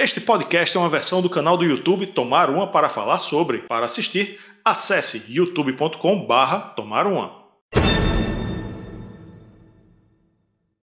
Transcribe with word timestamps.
Este 0.00 0.20
podcast 0.20 0.76
é 0.76 0.80
uma 0.80 0.88
versão 0.88 1.20
do 1.20 1.28
canal 1.28 1.56
do 1.56 1.64
YouTube 1.64 2.06
Tomar 2.06 2.50
Uma 2.50 2.68
para 2.68 2.88
falar 2.88 3.18
sobre. 3.18 3.58
Para 3.58 3.86
assistir, 3.86 4.38
acesse 4.64 5.24
youtube.com 5.28 6.24
barra 6.24 6.60
Tomar 6.76 7.04
Uma. 7.04 7.32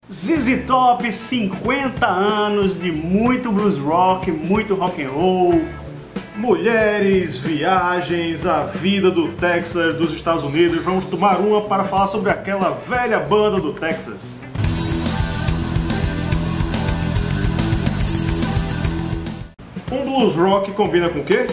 ZZ 0.07 0.67
Top, 0.67 1.11
50 1.11 2.05
anos 2.05 2.79
de 2.79 2.91
muito 2.91 3.51
blues 3.51 3.79
rock, 3.79 4.31
muito 4.31 4.75
rock 4.75 5.03
and 5.03 5.09
roll. 5.09 5.65
Mulheres, 6.35 7.37
viagens, 7.37 8.45
a 8.45 8.65
vida 8.65 9.09
do 9.09 9.29
Texas, 9.33 9.97
dos 9.97 10.13
Estados 10.13 10.43
Unidos. 10.43 10.83
Vamos 10.83 11.05
tomar 11.05 11.39
uma 11.39 11.61
para 11.61 11.85
falar 11.85 12.05
sobre 12.05 12.29
aquela 12.29 12.69
velha 12.69 13.19
banda 13.19 13.59
do 13.59 13.73
Texas. 13.73 14.43
Um 19.91 20.05
blues 20.05 20.35
rock 20.35 20.71
combina 20.71 21.09
com 21.09 21.19
o 21.19 21.23
quê? 21.25 21.47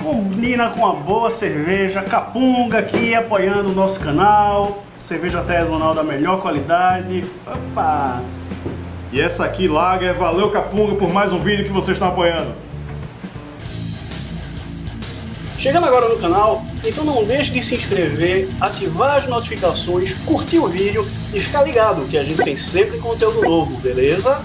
Combina 0.00 0.70
com 0.70 0.80
uma 0.80 0.94
boa 0.94 1.28
cerveja 1.28 2.02
capunga 2.02 2.78
aqui 2.78 3.14
apoiando 3.16 3.70
o 3.70 3.74
nosso 3.74 3.98
canal. 3.98 4.84
Cerveja 5.00 5.40
artesanal 5.40 5.92
da 5.92 6.04
melhor 6.04 6.40
qualidade. 6.40 7.24
Opa! 7.44 8.22
E 9.12 9.20
essa 9.20 9.44
aqui, 9.44 9.66
Lager, 9.66 10.14
valeu 10.14 10.50
Capunga 10.50 10.94
por 10.94 11.12
mais 11.12 11.32
um 11.32 11.38
vídeo 11.40 11.64
que 11.64 11.72
vocês 11.72 11.96
estão 11.96 12.08
apoiando. 12.08 12.54
Chegando 15.58 15.86
agora 15.86 16.08
no 16.08 16.16
canal, 16.16 16.64
então 16.86 17.04
não 17.04 17.24
deixe 17.24 17.50
de 17.50 17.62
se 17.62 17.74
inscrever, 17.74 18.48
ativar 18.60 19.16
as 19.16 19.26
notificações, 19.26 20.14
curtir 20.24 20.58
o 20.58 20.68
vídeo 20.68 21.04
e 21.34 21.40
ficar 21.40 21.64
ligado 21.64 22.06
que 22.08 22.16
a 22.16 22.22
gente 22.22 22.40
tem 22.42 22.56
sempre 22.56 22.98
conteúdo 22.98 23.42
novo, 23.42 23.76
beleza? 23.78 24.40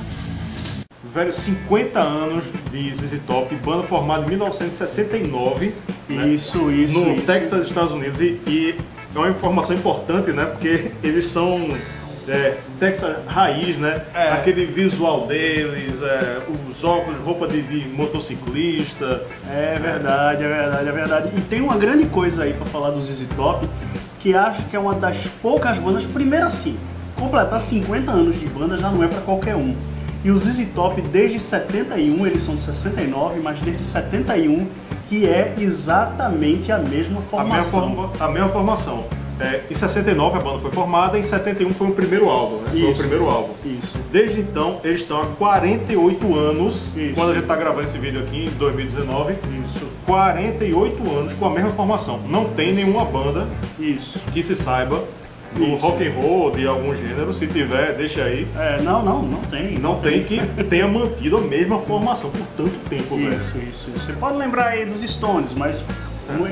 Velho, 1.15 1.31
50 1.31 1.97
anos 1.97 2.43
de 2.69 2.93
ZZ 2.93 3.21
Top, 3.25 3.55
banda 3.55 3.83
formada 3.83 4.25
em 4.25 4.31
1969. 4.31 5.73
né? 6.09 6.27
Isso, 6.27 6.69
isso, 6.69 6.99
no 6.99 7.15
isso. 7.15 7.25
Texas, 7.25 7.67
Estados 7.67 7.93
Unidos. 7.93 8.19
E, 8.19 8.37
e 8.45 8.75
é 9.15 9.17
uma 9.17 9.29
informação 9.29 9.73
importante, 9.73 10.31
né? 10.31 10.43
Porque 10.43 10.91
eles 11.01 11.27
são 11.27 11.73
é, 12.27 12.57
Texas 12.81 13.15
raiz, 13.27 13.77
né? 13.77 14.03
É. 14.13 14.33
Aquele 14.33 14.65
visual 14.65 15.25
deles, 15.25 16.01
é, 16.01 16.41
os 16.69 16.83
óculos, 16.83 17.17
roupa 17.21 17.47
de, 17.47 17.61
de 17.61 17.87
motociclista. 17.87 19.25
É 19.49 19.79
verdade, 19.81 20.43
é 20.43 20.47
verdade, 20.49 20.89
é 20.89 20.91
verdade. 20.91 21.29
E 21.37 21.39
tem 21.39 21.61
uma 21.61 21.77
grande 21.77 22.07
coisa 22.07 22.43
aí 22.43 22.51
pra 22.51 22.65
falar 22.65 22.89
do 22.89 22.99
ZZ 22.99 23.25
Top, 23.37 23.65
que 24.19 24.35
acho 24.35 24.65
que 24.65 24.75
é 24.75 24.79
uma 24.79 24.93
das 24.93 25.25
poucas 25.41 25.77
bandas, 25.77 26.03
primeiro 26.03 26.45
assim, 26.45 26.77
completar 27.15 27.61
50 27.61 28.11
anos 28.11 28.37
de 28.37 28.47
banda 28.47 28.75
já 28.75 28.91
não 28.91 29.01
é 29.01 29.07
pra 29.07 29.21
qualquer 29.21 29.55
um. 29.55 29.73
E 30.25 30.31
o 30.31 30.37
ZZ 30.39 30.67
Top 30.73 30.99
desde 30.99 31.39
71, 31.39 32.25
eles 32.25 32.41
são 32.41 32.55
de 32.55 32.61
69, 32.61 33.39
mas 33.41 33.59
desde 33.59 33.83
71 33.83 34.67
que 35.07 35.23
é 35.27 35.53
exatamente 35.59 36.71
a 36.71 36.79
mesma 36.79 37.21
A 37.31 37.43
mesma, 37.43 37.61
formação. 37.61 37.81
forma- 37.95 38.09
a 38.19 38.27
mesma 38.31 38.49
formação. 38.49 39.03
É, 39.39 39.61
em 39.69 39.75
69 39.75 40.37
a 40.37 40.41
banda 40.41 40.59
foi 40.59 40.71
formada, 40.71 41.19
em 41.19 41.21
71 41.21 41.71
foi 41.75 41.89
o 41.89 41.91
primeiro 41.91 42.27
álbum, 42.27 42.55
né? 42.61 42.69
Foi 42.71 42.81
o 42.81 42.89
Isso. 42.89 42.99
primeiro 42.99 43.29
álbum. 43.29 43.53
Isso. 43.65 43.99
Desde 44.11 44.39
então, 44.39 44.79
eles 44.83 45.01
estão 45.01 45.21
há 45.21 45.25
48 45.27 46.33
anos, 46.35 46.91
Isso. 46.95 47.13
quando 47.13 47.29
a 47.29 47.33
gente 47.33 47.43
está 47.43 47.55
gravando 47.55 47.83
esse 47.83 47.97
vídeo 47.99 48.21
aqui 48.21 48.45
em 48.45 48.57
2019, 48.57 49.33
Isso. 49.67 49.91
48 50.07 51.07
anos 51.15 51.33
com 51.33 51.45
a 51.45 51.49
mesma 51.51 51.69
formação. 51.71 52.19
Não 52.27 52.45
tem 52.45 52.73
nenhuma 52.73 53.05
banda 53.05 53.47
Isso. 53.77 54.17
que 54.33 54.41
se 54.41 54.55
saiba 54.55 55.03
do 55.55 55.75
rock 55.75 56.05
and 56.05 56.11
roll 56.21 56.51
de 56.51 56.67
algum 56.67 56.95
gênero, 56.95 57.33
se 57.33 57.47
tiver, 57.47 57.93
deixa 57.93 58.23
aí. 58.23 58.47
É, 58.57 58.81
não, 58.81 59.03
não, 59.03 59.21
não 59.21 59.41
tem. 59.43 59.77
Não 59.77 59.99
tem 59.99 60.23
que 60.23 60.39
tenha 60.65 60.87
mantido 60.87 61.37
a 61.37 61.41
mesma 61.41 61.79
formação 61.79 62.29
por 62.29 62.45
tanto 62.57 62.77
tempo, 62.89 63.15
velho. 63.15 63.29
Isso, 63.29 63.57
isso, 63.57 63.89
isso. 63.95 64.05
Você 64.05 64.13
pode 64.13 64.37
lembrar 64.37 64.67
aí 64.67 64.85
dos 64.85 65.01
Stones, 65.01 65.53
mas 65.53 65.83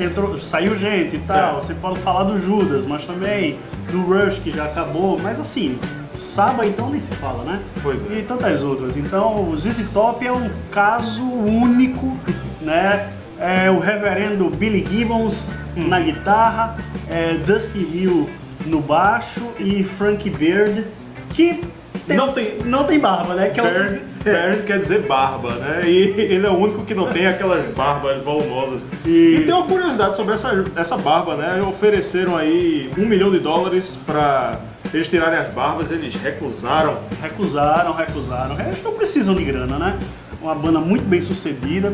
entrou, 0.02 0.38
saiu 0.40 0.78
gente 0.78 1.18
e 1.18 1.20
tal. 1.20 1.58
É. 1.58 1.62
Você 1.62 1.74
pode 1.74 2.00
falar 2.00 2.24
do 2.24 2.40
Judas, 2.40 2.86
mas 2.86 3.06
também 3.06 3.58
do 3.92 4.02
Rush, 4.04 4.40
que 4.40 4.52
já 4.52 4.66
acabou. 4.66 5.20
Mas 5.22 5.40
assim, 5.40 5.78
Saba 6.16 6.66
então 6.66 6.90
nem 6.90 7.02
se 7.02 7.12
fala, 7.16 7.44
né? 7.44 7.60
Pois 7.82 8.00
é. 8.10 8.20
E 8.20 8.24
tantas 8.24 8.64
outras. 8.64 8.96
Então, 8.96 9.50
o 9.50 9.56
ZZ 9.56 9.86
Top 9.94 10.26
é 10.26 10.32
um 10.32 10.50
caso 10.72 11.24
único, 11.24 12.18
né? 12.62 13.10
É 13.38 13.70
o 13.70 13.80
reverendo 13.80 14.50
Billy 14.50 14.86
Gibbons 14.90 15.46
Hum. 15.76 15.88
na 15.88 16.00
guitarra, 16.00 16.78
é 17.10 17.34
Dusty 17.34 17.80
Hill 17.80 18.30
no 18.66 18.80
baixo 18.82 19.42
e 19.60 19.84
Frank 19.84 20.30
Beard, 20.30 20.84
que 21.32 21.62
Não 22.08 22.28
tem- 22.28 22.58
não 22.66 22.84
tem 22.84 23.00
barba, 23.00 23.34
né? 23.34 23.50
Que 23.50 23.62
é 23.62 24.00
Beard 24.24 24.66
quer 24.66 24.80
dizer 24.80 25.04
barba, 25.04 25.54
né? 25.56 25.82
E 25.86 26.10
ele 26.20 26.46
é 26.46 26.50
o 26.50 26.58
único 26.58 26.84
que 26.84 26.94
não 26.94 27.08
tem 27.08 27.28
aquelas 27.28 27.66
barbas 27.74 28.22
volumosas. 28.24 28.82
E- 29.06 29.36
E 29.38 29.46
tem 29.46 29.54
uma 29.54 29.66
curiosidade 29.66 30.16
sobre 30.16 30.34
essa, 30.34 30.66
essa 30.76 30.98
barba, 30.98 31.36
né? 31.36 31.62
Ofereceram 31.62 32.36
aí 32.36 32.90
um 32.98 33.06
milhão 33.06 33.32
de 33.32 33.40
dólares 33.40 33.98
para 34.06 34.60
eles 34.94 35.08
tirarem 35.08 35.40
as 35.40 35.54
barbas, 35.54 35.92
eles 35.92 36.14
recusaram. 36.16 37.00
Recusaram, 37.22 37.94
recusaram. 37.94 38.60
Eles 38.60 38.84
não 38.84 38.94
precisam 38.94 39.34
de 39.34 39.44
grana, 39.46 39.78
né? 39.80 39.98
Uma 40.42 40.54
banda 40.56 40.80
muito 40.80 41.06
bem 41.06 41.22
sucedida. 41.22 41.94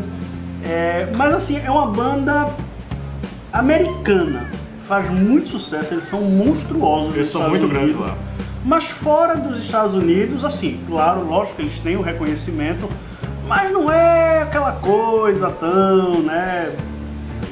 É, 0.66 1.07
mas 1.16 1.34
assim, 1.36 1.62
é 1.63 1.69
uma 1.69 1.86
banda 1.88 2.47
americana. 3.53 4.47
Faz 4.90 5.08
muito 5.12 5.48
sucesso, 5.50 5.94
eles 5.94 6.06
são 6.06 6.20
monstruosos. 6.20 7.16
Eles 7.16 7.30
são 7.30 7.42
Estados 7.42 7.60
muito 7.60 7.72
grandes 7.72 7.96
lá. 8.00 8.18
Mas 8.66 8.86
fora 8.86 9.36
dos 9.36 9.60
Estados 9.60 9.94
Unidos, 9.94 10.44
assim, 10.44 10.80
claro, 10.88 11.24
lógico 11.28 11.58
que 11.58 11.62
eles 11.62 11.80
têm 11.80 11.96
o 11.96 12.02
reconhecimento, 12.02 12.90
mas 13.48 13.72
não 13.72 13.92
é 13.92 14.42
aquela 14.42 14.72
coisa 14.72 15.52
tão, 15.52 16.24
né? 16.24 16.76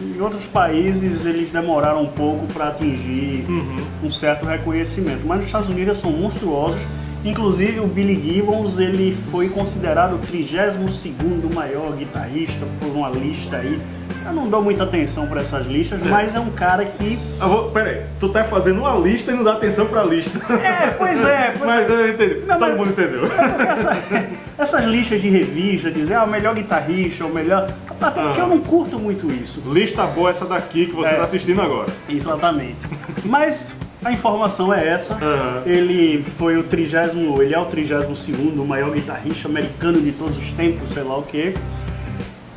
Em 0.01 0.19
outros 0.19 0.47
países 0.47 1.27
eles 1.27 1.51
demoraram 1.51 2.01
um 2.01 2.07
pouco 2.07 2.47
para 2.51 2.69
atingir 2.69 3.45
Uhum. 3.47 3.77
um 4.05 4.11
certo 4.11 4.47
reconhecimento, 4.47 5.21
mas 5.27 5.37
nos 5.37 5.45
Estados 5.45 5.69
Unidos 5.69 5.89
eles 5.89 5.99
são 5.99 6.11
monstruosos. 6.11 6.81
Inclusive 7.27 7.79
o 7.81 7.87
Billy 7.87 8.15
Gibbons 8.21 8.79
ele 8.79 9.17
foi 9.31 9.49
considerado 9.49 10.13
o 10.15 10.19
32º 10.19 11.53
maior 11.53 11.91
guitarrista 11.93 12.65
por 12.79 12.87
uma 12.95 13.09
lista 13.09 13.57
aí. 13.57 13.79
Eu 14.25 14.33
não 14.33 14.47
dou 14.49 14.61
muita 14.61 14.83
atenção 14.83 15.27
para 15.27 15.41
essas 15.41 15.65
listas, 15.67 16.01
É. 16.01 16.09
mas 16.09 16.35
é 16.35 16.39
um 16.39 16.49
cara 16.51 16.85
que 16.85 17.17
Eu 17.39 17.47
vou, 17.49 17.71
peraí, 17.71 18.01
tu 18.19 18.29
tá 18.29 18.43
fazendo 18.43 18.79
uma 18.79 18.93
lista 18.97 19.31
e 19.31 19.35
não 19.35 19.43
dá 19.43 19.53
atenção 19.53 19.87
pra 19.87 20.03
lista. 20.03 20.39
É, 20.53 20.87
pois 20.91 21.23
é, 21.23 21.53
pois 21.57 21.61
mas 21.65 21.89
é. 21.89 21.93
eu 21.93 22.09
entendi. 22.13 22.35
Não, 22.45 22.57
Todo 22.59 22.69
mas- 22.69 22.77
mundo 22.77 22.89
entendeu. 22.91 23.21
Essa- 23.67 24.47
essas 24.57 24.85
listas 24.85 25.21
de 25.21 25.29
revista, 25.29 25.91
dizer 25.91 26.15
ah, 26.15 26.23
o 26.23 26.29
melhor 26.29 26.55
guitarrista, 26.55 27.25
o 27.25 27.33
melhor. 27.33 27.69
Até 27.89 28.09
porque 28.21 28.39
Ah. 28.39 28.43
eu 28.43 28.47
não 28.47 28.59
curto 28.59 28.97
muito 28.97 29.27
isso. 29.27 29.61
Lista 29.71 30.05
boa 30.07 30.29
essa 30.31 30.45
daqui 30.45 30.87
que 30.87 30.93
você 30.93 31.11
É. 31.11 31.15
tá 31.15 31.23
assistindo 31.23 31.61
agora. 31.61 31.87
Exatamente. 32.09 32.77
Mas 33.25 33.73
a 34.03 34.11
informação 34.11 34.73
é 34.73 34.87
essa. 34.87 35.15
Aham. 35.15 35.63
Ele 35.65 36.23
foi 36.37 36.57
o 36.57 36.63
trigésimo, 36.63 37.41
ele 37.41 37.53
é 37.53 37.59
o 37.59 37.65
32 37.65 38.19
segundo 38.19 38.65
maior 38.65 38.91
guitarrista 38.91 39.47
americano 39.47 39.99
de 40.01 40.11
todos 40.11 40.37
os 40.37 40.51
tempos, 40.51 40.89
sei 40.93 41.03
lá 41.03 41.17
o 41.17 41.23
quê. 41.23 41.53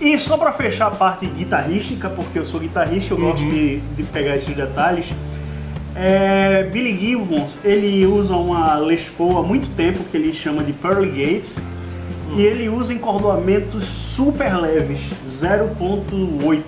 E 0.01 0.17
só 0.19 0.37
pra 0.37 0.53
fechar 0.53 0.87
a 0.87 0.91
parte 0.91 1.27
guitarrística, 1.27 2.09
porque 2.09 2.39
eu 2.39 2.47
sou 2.47 2.59
guitarrista, 2.61 3.12
eu 3.15 3.19
Uhum. 3.19 3.25
gosto 3.33 3.45
de, 3.47 3.77
de 3.81 4.03
pegar 4.05 4.37
esses 4.37 4.55
detalhes. 4.55 5.06
É, 5.95 6.62
Billy 6.73 6.95
Gibbons, 6.95 7.59
ele 7.65 8.07
usa 8.07 8.34
uma 8.34 8.77
Les 8.78 9.09
Paul 9.11 9.39
há 9.39 9.43
muito 9.43 9.69
tempo 9.77 9.99
que 10.05 10.17
ele 10.17 10.33
chama 10.33 10.62
de 10.65 10.72
Pearly 10.72 11.09
Gates. 11.11 11.62
E 12.37 12.43
ele 12.43 12.69
usa 12.69 12.95
encordoamentos 12.95 13.84
super 13.84 14.55
leves, 14.57 15.01
0.8. 15.27 16.62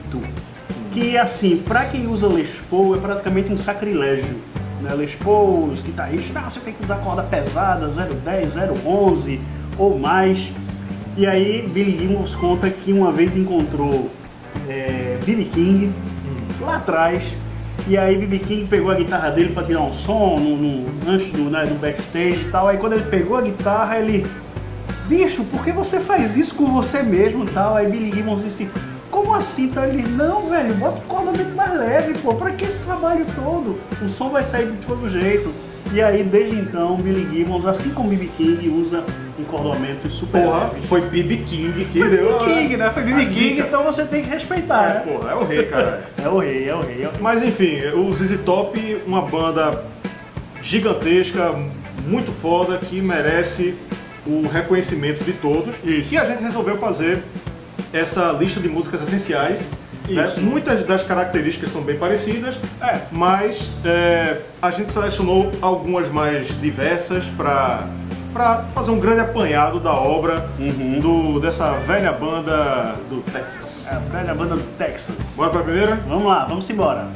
Que 0.90 1.16
assim, 1.16 1.56
pra 1.58 1.84
quem 1.84 2.08
usa 2.08 2.26
Les 2.26 2.60
Paul 2.68 2.96
é 2.96 2.98
praticamente 2.98 3.52
um 3.52 3.56
sacrilégio. 3.56 4.36
Né? 4.82 4.94
Les 4.94 5.14
Paul, 5.14 5.66
os 5.68 5.80
guitarristas, 5.80 6.34
não, 6.34 6.50
você 6.50 6.60
tem 6.60 6.74
que 6.74 6.82
usar 6.84 6.96
corda 6.96 7.22
pesada, 7.22 7.86
0.10, 7.86 8.46
0.11 8.84 9.38
ou 9.78 9.98
mais. 9.98 10.52
E 11.16 11.26
aí 11.26 11.66
Billy 11.68 11.98
Gibbons 11.98 12.34
conta 12.34 12.68
que 12.70 12.92
uma 12.92 13.12
vez 13.12 13.36
encontrou 13.36 14.10
é, 14.68 15.18
Billy 15.24 15.44
King 15.44 15.92
lá 16.60 16.76
atrás. 16.76 17.34
E 17.88 17.98
aí 17.98 18.16
BB 18.16 18.38
King 18.38 18.66
pegou 18.66 18.90
a 18.92 18.94
guitarra 18.94 19.30
dele 19.30 19.52
para 19.52 19.64
tirar 19.64 19.80
um 19.80 19.92
som 19.92 20.36
no, 20.38 20.56
no- 20.56 20.86
antes 21.08 21.32
do, 21.32 21.50
né, 21.50 21.64
do 21.66 21.74
backstage 21.80 22.42
e 22.42 22.48
tal. 22.50 22.68
Aí 22.68 22.78
quando 22.78 22.92
ele 22.92 23.04
pegou 23.04 23.36
a 23.36 23.42
guitarra, 23.42 23.98
ele. 23.98 24.24
Bicho, 25.06 25.42
por 25.44 25.64
que 25.64 25.72
você 25.72 25.98
faz 25.98 26.36
isso 26.36 26.54
com 26.54 26.66
você 26.66 27.02
mesmo 27.02 27.44
e 27.44 27.48
tal? 27.48 27.74
Aí 27.74 27.88
Billy 27.90 28.12
Gibbons 28.12 28.40
disse, 28.42 28.68
como 29.12 29.32
assim? 29.34 29.64
Então 29.66 29.84
ele, 29.84 30.02
não, 30.08 30.48
velho, 30.48 30.74
bota 30.74 30.98
o 30.98 31.02
corda 31.02 31.30
mais 31.54 31.72
leve, 31.78 32.14
pô, 32.18 32.34
pra 32.34 32.50
que 32.50 32.64
esse 32.64 32.82
trabalho 32.84 33.24
todo? 33.36 33.78
O 34.04 34.08
som 34.08 34.30
vai 34.30 34.42
sair 34.42 34.66
de 34.72 34.84
todo 34.84 35.08
jeito. 35.08 35.52
E 35.92 36.00
aí, 36.00 36.22
desde 36.24 36.56
então, 36.58 36.96
Billy 36.96 37.28
Gibbons, 37.30 37.66
assim 37.66 37.90
como 37.90 38.08
BB 38.08 38.30
King, 38.38 38.66
usa 38.70 39.04
encordoamentos 39.38 40.14
super 40.14 40.40
Porra, 40.42 40.70
leves. 40.72 40.88
foi 40.88 41.02
BB 41.02 41.36
King 41.38 41.84
que 41.84 41.98
Foi 42.00 42.08
deu. 42.08 42.38
BB 42.38 42.44
King, 42.54 42.76
né? 42.78 42.90
Foi 42.90 43.02
BB 43.02 43.26
King, 43.26 43.48
dica. 43.56 43.66
então 43.68 43.84
você 43.84 44.04
tem 44.06 44.22
que 44.22 44.30
respeitar, 44.30 44.88
É, 44.90 44.94
né? 44.94 45.00
porra, 45.00 45.32
é 45.32 45.34
o 45.34 45.44
rei, 45.44 45.66
cara. 45.66 46.02
É 46.24 46.28
o 46.30 46.38
rei, 46.38 46.66
é 46.68 46.74
o 46.74 46.80
rei. 46.80 47.02
É 47.02 47.08
o 47.08 47.10
rei. 47.10 47.20
Mas 47.20 47.42
enfim, 47.42 47.78
o 47.94 48.10
ZZ 48.14 48.40
Top, 48.42 49.02
uma 49.06 49.20
banda 49.20 49.84
gigantesca, 50.62 51.54
muito 52.06 52.32
foda, 52.32 52.78
que 52.78 53.00
merece 53.02 53.74
o 54.26 54.46
reconhecimento 54.48 55.22
de 55.24 55.32
todos. 55.34 55.74
Isso. 55.84 56.14
E 56.14 56.18
a 56.18 56.24
gente 56.24 56.42
resolveu 56.42 56.78
fazer 56.78 57.22
essa 57.92 58.32
lista 58.32 58.60
de 58.60 58.68
músicas 58.68 59.02
essenciais. 59.02 59.68
né? 60.08 60.34
Muitas 60.38 60.84
das 60.84 61.02
características 61.02 61.70
são 61.70 61.82
bem 61.82 61.96
parecidas, 61.96 62.58
É. 62.80 62.98
mas 63.12 63.70
é, 63.84 64.40
a 64.60 64.70
gente 64.70 64.90
selecionou 64.90 65.50
algumas 65.62 66.08
mais 66.08 66.48
diversas 66.60 67.24
para 67.36 67.86
para 68.32 68.62
fazer 68.74 68.90
um 68.90 68.98
grande 68.98 69.20
apanhado 69.20 69.78
da 69.78 69.92
obra 69.92 70.48
Uhum. 70.58 70.98
do, 71.34 71.38
dessa 71.40 71.70
velha 71.86 72.10
banda 72.12 72.94
do 73.10 73.20
Texas. 73.30 73.86
É 73.90 73.94
a 73.94 73.98
velha 73.98 74.34
banda 74.34 74.56
do 74.56 74.62
Texas. 74.78 75.34
Bora 75.36 75.50
pra 75.50 75.60
primeira? 75.62 75.96
Vamos 76.08 76.24
lá, 76.24 76.46
vamos 76.46 76.70
embora. 76.70 77.08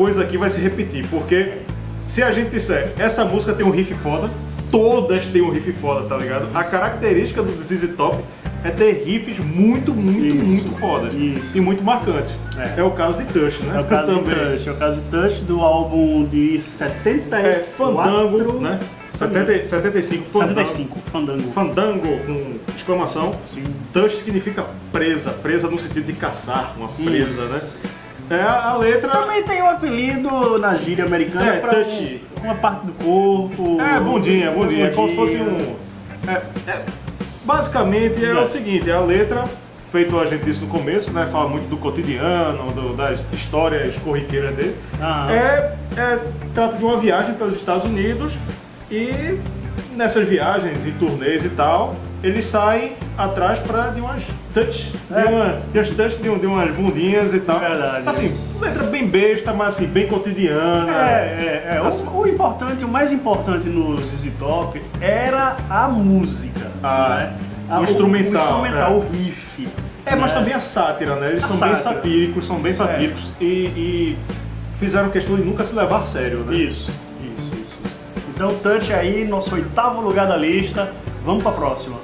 Coisa 0.00 0.22
aqui 0.22 0.38
vai 0.38 0.48
se 0.48 0.58
repetir, 0.62 1.06
porque 1.08 1.58
se 2.06 2.22
a 2.22 2.32
gente 2.32 2.48
disser 2.48 2.90
essa 2.96 3.22
música 3.22 3.52
tem 3.52 3.66
um 3.66 3.70
riff 3.70 3.92
foda, 3.96 4.30
todas 4.70 5.26
têm 5.26 5.42
um 5.42 5.50
riff 5.50 5.70
foda, 5.74 6.08
tá 6.08 6.16
ligado? 6.16 6.48
A 6.54 6.64
característica 6.64 7.42
do 7.42 7.52
ZZ 7.52 7.86
Top 7.98 8.16
é 8.64 8.70
ter 8.70 9.04
riffs 9.04 9.38
muito, 9.38 9.92
muito, 9.92 10.42
Isso. 10.42 10.52
muito 10.52 10.72
fodas 10.78 11.12
Isso. 11.12 11.58
e 11.58 11.60
muito 11.60 11.84
marcantes. 11.84 12.34
É. 12.56 12.80
É, 12.80 12.82
o 12.82 12.92
caso 12.92 13.22
de 13.22 13.30
Touch, 13.30 13.62
né? 13.62 13.76
É 13.76 13.80
o 13.80 13.84
caso 13.84 14.14
de 14.14 14.18
Também. 14.24 14.34
Touch, 14.34 14.68
é 14.70 14.72
o 14.72 14.76
caso 14.76 15.00
de 15.02 15.10
Touch 15.10 15.40
do 15.42 15.60
álbum 15.60 16.24
de 16.24 16.58
74. 16.58 17.46
É 17.46 17.52
Fandango, 17.58 18.58
né? 18.58 18.80
70, 19.10 19.64
75, 19.66 20.24
Fandango. 20.30 20.66
75, 20.66 20.98
Fandango. 21.12 21.42
Fandango 21.52 22.18
com 22.24 22.74
exclamação. 22.74 23.34
Sim. 23.44 23.64
Touch 23.92 24.16
significa 24.16 24.64
presa, 24.90 25.28
presa 25.30 25.68
no 25.68 25.78
sentido 25.78 26.06
de 26.06 26.14
caçar, 26.14 26.72
uma 26.78 26.88
presa, 26.88 27.44
né? 27.44 27.60
É 28.30 28.40
a 28.42 28.76
letra. 28.76 29.10
Também 29.10 29.42
tem 29.42 29.60
o 29.60 29.66
apelido 29.66 30.58
na 30.58 30.74
gíria 30.74 31.04
americana 31.04 31.54
É, 31.54 31.58
pra 31.60 31.70
touch. 31.70 32.20
um- 32.40 32.44
uma 32.44 32.54
parte 32.54 32.86
do 32.86 32.92
corpo. 33.04 33.78
É, 33.80 33.98
bundinha, 34.00 34.50
bundinha. 34.52 34.86
É 34.86 34.90
como 34.92 35.08
se 35.08 35.16
fosse 35.16 35.36
bundinha. 35.36 35.76
um. 36.26 36.30
é- 36.30 36.70
é- 36.70 36.84
basicamente 37.44 38.24
é, 38.24 38.28
É. 38.30 38.34
o 38.38 38.46
seguinte: 38.46 38.90
a 38.90 39.00
letra, 39.00 39.44
feito 39.90 40.18
a 40.18 40.26
gente 40.26 40.44
disse 40.44 40.60
no 40.60 40.68
começo, 40.68 41.12
né? 41.12 41.26
Fala 41.32 41.48
muito 41.48 41.68
do 41.68 41.76
cotidiano, 41.76 42.70
do- 42.72 42.94
das 42.94 43.20
histórias 43.32 43.96
corriqueiras 43.96 44.54
dele. 44.54 44.76
Aham. 45.00 45.32
É, 45.32 45.74
é- 45.96 46.18
trata 46.54 46.76
de 46.76 46.84
uma 46.84 46.96
viagem 46.98 47.34
pelos 47.34 47.56
Estados 47.56 47.84
Unidos 47.84 48.34
e 48.90 49.38
nessas 49.96 50.28
viagens 50.28 50.86
e 50.86 50.92
turnês 50.92 51.44
e 51.44 51.48
tal, 51.50 51.96
eles 52.22 52.44
saem 52.46 52.92
atrás 53.16 53.58
pra, 53.58 53.88
de 53.88 54.00
umas 54.00 54.22
touch, 54.52 54.92
de, 54.92 55.14
É. 55.14 55.24
uma, 55.24 55.58
de 55.72 55.78
umas 55.78 55.90
touch 55.90 56.18
de, 56.22 56.28
um- 56.28 56.38
de 56.38 56.46
umas 56.46 56.70
bundinhas 56.70 57.32
e 57.34 57.40
tal. 57.40 57.58
Verdade. 57.58 58.08
Assim, 58.08 58.36
letra 58.60 58.82
bem 58.84 59.06
besta, 59.06 59.52
mas 59.52 59.68
assim, 59.76 59.86
bem 59.86 60.06
cotidiana. 60.08 60.92
É, 60.92 61.38
é, 61.40 61.76
é. 61.76 61.86
Assim. 61.86 62.06
O, 62.08 62.20
o 62.22 62.26
importante, 62.28 62.84
o 62.84 62.88
mais 62.88 63.12
importante 63.12 63.68
no 63.68 63.96
ZZ 63.98 64.30
Top 64.38 64.80
era 65.00 65.56
a 65.68 65.88
música. 65.88 66.70
Ah, 66.82 67.16
né? 67.18 67.32
o 67.70 67.74
A- 67.74 67.82
instrumental, 67.82 68.42
O, 68.62 68.66
instrumental, 68.66 68.92
é. 68.92 68.96
o 68.96 69.00
riff. 69.10 69.68
É, 70.06 70.16
mas 70.16 70.32
né? 70.32 70.38
também 70.38 70.54
a 70.54 70.60
sátira, 70.60 71.14
né? 71.16 71.30
Eles 71.30 71.44
A 71.44 71.48
são 71.48 71.56
bem 71.58 71.76
sátira. 71.76 71.94
satíricos, 71.94 72.46
são 72.46 72.56
bem 72.58 72.72
satíricos 72.72 73.30
e, 73.40 73.44
e 73.44 74.18
fizeram 74.78 75.08
questão 75.10 75.36
de 75.36 75.42
nunca 75.42 75.62
se 75.62 75.74
levar 75.74 75.98
a 75.98 76.02
sério, 76.02 76.38
né? 76.38 76.54
Isso, 76.56 76.90
isso, 77.20 77.50
isso, 77.54 77.78
isso. 77.84 78.26
Então, 78.34 78.48
Touch 78.62 78.92
aí, 78.92 79.26
nosso 79.26 79.54
oitavo 79.54 80.00
lugar 80.00 80.26
da 80.26 80.36
lista. 80.36 80.92
Vamos 81.24 81.42
pra 81.42 81.52
próxima. 81.52 81.98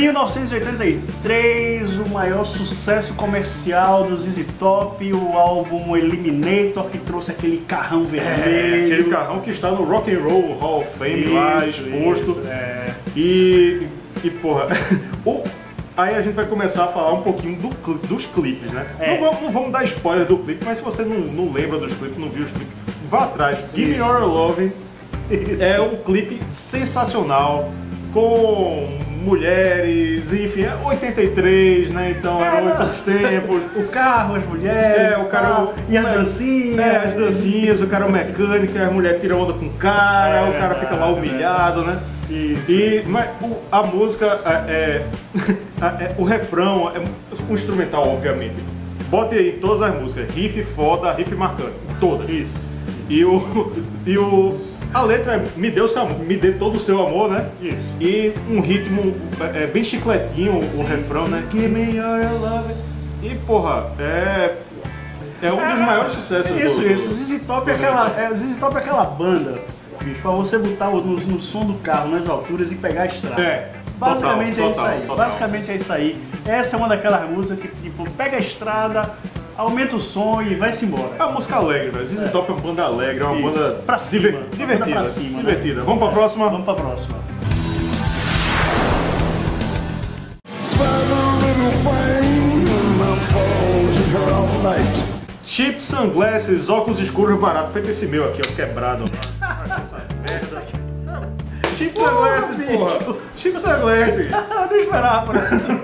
1983, 0.00 1.98
o 1.98 2.08
maior 2.08 2.44
sucesso 2.44 3.14
comercial 3.14 4.04
do 4.04 4.16
ZZ 4.16 4.44
Top, 4.58 5.12
o 5.12 5.36
álbum 5.36 5.96
Eliminator, 5.96 6.84
que 6.90 6.98
trouxe 6.98 7.30
aquele 7.30 7.58
carrão 7.68 8.02
É, 8.02 8.06
vermelho. 8.06 8.84
aquele 8.94 9.10
carrão 9.10 9.40
que 9.40 9.50
está 9.50 9.70
no 9.70 9.84
Rock 9.84 10.10
and 10.14 10.20
Roll 10.20 10.54
Hall 10.58 10.80
of 10.80 10.98
Fame 10.98 11.26
lá 11.26 11.64
Isso, 11.66 11.84
exposto. 11.88 12.30
isso, 12.30 12.42
é. 12.48 12.86
E, 13.16 13.86
e 14.24 14.30
porra, 14.30 14.68
o- 15.24 15.42
aí 15.96 16.14
a 16.14 16.20
gente 16.22 16.34
vai 16.34 16.46
começar 16.46 16.84
a 16.84 16.88
falar 16.88 17.12
um 17.14 17.22
pouquinho 17.22 17.56
do 17.56 17.70
dos 17.94 18.24
clipes, 18.26 18.70
né? 18.72 18.86
É. 18.98 19.14
Não, 19.16 19.20
vamos, 19.26 19.42
não 19.42 19.50
vamos 19.50 19.72
dar 19.72 19.84
spoiler 19.84 20.26
do 20.26 20.38
clipe, 20.38 20.64
mas 20.64 20.78
se 20.78 20.84
você 20.84 21.02
não, 21.02 21.18
não 21.20 21.52
lembra 21.52 21.78
dos 21.78 21.92
clipes, 21.94 22.16
não 22.18 22.30
viu 22.30 22.44
os 22.44 22.50
clipes, 22.52 22.72
vá 23.08 23.24
atrás. 23.24 23.58
Give 23.74 23.90
Me 23.90 23.96
Your 23.98 24.20
Love 24.20 24.72
Isso. 25.30 25.62
é 25.62 25.80
um 25.80 25.96
clipe 25.96 26.40
sensacional, 26.50 27.68
com 28.12 28.88
mulheres, 29.20 30.32
enfim, 30.32 30.62
é 30.62 30.74
83, 30.84 31.90
né? 31.90 32.14
Então 32.18 32.44
eram 32.44 32.68
É, 32.68 32.72
outros 32.72 33.00
tempos. 33.00 33.60
O 33.76 33.86
carro, 33.88 34.36
as 34.36 34.44
mulheres, 34.46 35.12
É, 35.12 35.18
o 35.18 35.24
cara. 35.26 35.48
tal, 35.48 35.74
e 35.88 35.96
as 35.96 36.06
é, 36.06 36.18
dancinhas. 36.18 36.78
É, 36.78 36.96
as 36.96 37.14
dancinhas, 37.14 37.80
o 37.82 37.86
cara 37.86 38.04
é 38.04 38.08
o 38.08 38.12
mecânico, 38.12 38.78
a 38.78 38.90
mulher 38.90 39.18
tira 39.20 39.36
onda 39.36 39.52
com 39.52 39.66
o 39.66 39.70
cara, 39.74 40.46
É 40.46 40.48
o 40.48 40.52
cara 40.52 40.74
fica 40.76 40.94
lá 40.96 41.08
humilhado, 41.08 41.82
né? 41.82 41.98
Isso. 42.28 42.70
E 42.70 43.02
mas, 43.06 43.28
o- 43.42 43.56
a 43.72 43.82
música 43.82 44.38
é, 44.46 44.72
é- 44.72 45.06
a- 45.80 46.02
é- 46.02 46.14
o 46.16 46.24
refrão 46.24 46.90
é 46.94 47.00
um 47.00 47.54
instrumental, 47.54 48.08
obviamente. 48.08 48.54
Bote 49.08 49.34
aí 49.34 49.58
todas 49.60 49.82
as 49.82 50.00
músicas, 50.00 50.32
riff 50.34 50.62
foda, 50.62 51.12
riff 51.12 51.34
marcante, 51.34 51.72
todas. 51.98 52.28
Isso. 52.28 52.54
E 53.08 53.24
o 53.24 53.72
e 54.06 54.16
o 54.16 54.56
a 54.92 55.02
letra 55.02 55.34
é 55.34 55.44
me 55.58 55.70
deu 55.70 55.86
seu 55.86 56.02
amor, 56.02 56.18
me 56.20 56.36
dê 56.36 56.52
todo 56.52 56.76
o 56.76 56.78
seu 56.78 57.06
amor, 57.06 57.30
né? 57.30 57.48
Isso. 57.60 57.92
E 58.00 58.32
um 58.48 58.60
ritmo 58.60 59.14
é, 59.54 59.64
é 59.64 59.66
bem 59.66 59.84
chicletinho 59.84 60.58
o 60.58 60.62
Sim. 60.62 60.84
refrão, 60.84 61.28
né? 61.28 61.44
Give 61.50 61.68
me 61.68 61.96
your 61.96 62.40
love. 62.40 62.74
E 63.22 63.34
porra, 63.46 63.92
é 63.98 64.56
é 65.42 65.50
um 65.52 65.70
dos 65.70 65.80
maiores 65.80 66.12
sucessos 66.12 66.54
Isso, 66.60 66.80
do, 66.82 66.92
isso. 66.92 67.14
ZZ 67.14 67.46
Top 67.46 67.70
é 67.70 67.74
aquela, 67.74 68.06
é, 68.20 68.34
ZZ 68.34 68.58
Top 68.58 68.76
é 68.76 68.78
aquela 68.78 69.04
banda, 69.04 69.58
bicho, 70.02 70.20
pra 70.20 70.30
você 70.32 70.58
botar 70.58 70.88
o- 70.90 71.00
no, 71.00 71.16
no 71.16 71.40
som 71.40 71.64
do 71.64 71.74
carro, 71.78 72.10
nas 72.10 72.28
alturas 72.28 72.70
e 72.70 72.74
pegar 72.74 73.02
a 73.02 73.06
estrada. 73.06 73.40
É, 73.42 73.72
Basicamente 73.96 74.56
total, 74.56 74.66
é 74.66 74.70
isso 74.70 74.78
total, 74.78 74.86
aí. 74.92 75.00
total. 75.02 75.16
Basicamente 75.16 75.70
é 75.70 75.76
isso 75.76 75.92
aí. 75.92 76.22
Essa 76.46 76.76
é 76.76 76.78
uma 76.78 76.88
daquelas 76.88 77.28
músicas 77.30 77.58
que, 77.70 77.82
tipo, 77.82 78.08
pega 78.12 78.36
a 78.36 78.40
estrada, 78.40 79.10
aumenta 79.60 79.96
o 79.96 80.00
som 80.00 80.40
e 80.42 80.54
vai-se 80.54 80.84
É 80.84 80.88
embora. 80.88 81.14
uma 81.24 81.32
música 81.32 81.56
alegre, 81.56 81.90
né? 81.92 82.04
ZZ 82.04 82.30
Top 82.32 82.50
é 82.50 82.54
uma 82.54 82.60
banda 82.62 82.82
alegre, 82.84 83.22
é 83.22 83.26
uma 83.26 83.36
Isso. 83.36 83.58
banda 83.58 83.70
Pra 83.86 83.98
cima, 83.98 84.22
diver- 84.22 84.34
uma 84.34 84.40
banda 84.44 84.56
divertida. 84.56 84.94
pra 85.00 85.04
cima, 85.04 85.30
né? 85.30 85.38
divertida. 85.38 85.82
Vamos 85.82 85.98
pra 85.98 86.08
É. 86.08 86.12
próxima? 86.12 86.48
Vamos 86.48 86.64
pra 86.64 86.74
próxima. 86.74 87.16
Cheap 95.44 95.80
Sunglasses, 95.80 96.68
óculos 96.68 97.00
escuros 97.00 97.38
barato. 97.40 97.70
Feito 97.72 97.90
esse 97.90 98.06
meu 98.06 98.28
aqui, 98.28 98.40
ó, 98.44 98.54
quebrado. 98.54 99.04
Essa 99.40 99.98
merda. 100.28 100.62
Cheap 101.76 101.96
Sunglasses, 101.96 102.56
porra. 102.66 103.16
Cheap 103.36 103.58
Sunglasses. 103.60 104.32
Eu 104.32 104.66
não 104.66 104.76
esperava 104.76 105.26
por 105.26 105.36
essa. 105.36 105.80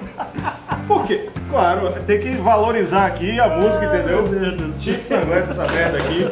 Por 0.86 1.02
quê? 1.02 1.28
Claro, 1.50 1.92
tem 2.06 2.20
que 2.20 2.30
valorizar 2.36 3.06
aqui 3.06 3.38
a 3.40 3.48
música, 3.48 3.86
entendeu? 3.86 4.22
Meu 4.22 4.40
Deus 4.40 4.54
do 4.54 4.72
céu. 4.72 4.94
Cheap 4.94 5.08
Sunglasses, 5.08 5.50
essa 5.50 5.72
merda 5.72 5.98
aqui. 5.98 6.24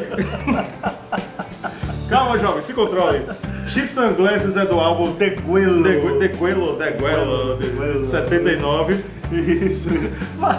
Calma, 2.09 2.37
jovem, 2.37 2.61
se 2.61 2.73
controle. 2.73 3.25
Cheap 3.67 3.91
Sunglasses 3.91 4.55
é 4.55 4.65
do 4.65 4.79
álbum 4.79 5.11
The 5.15 5.29
Guelo. 5.31 5.83
De 5.83 6.27
Guelo, 6.29 6.77
de 6.77 6.89
Guelo. 6.89 8.03
79. 8.03 9.03
Isso. 9.31 9.89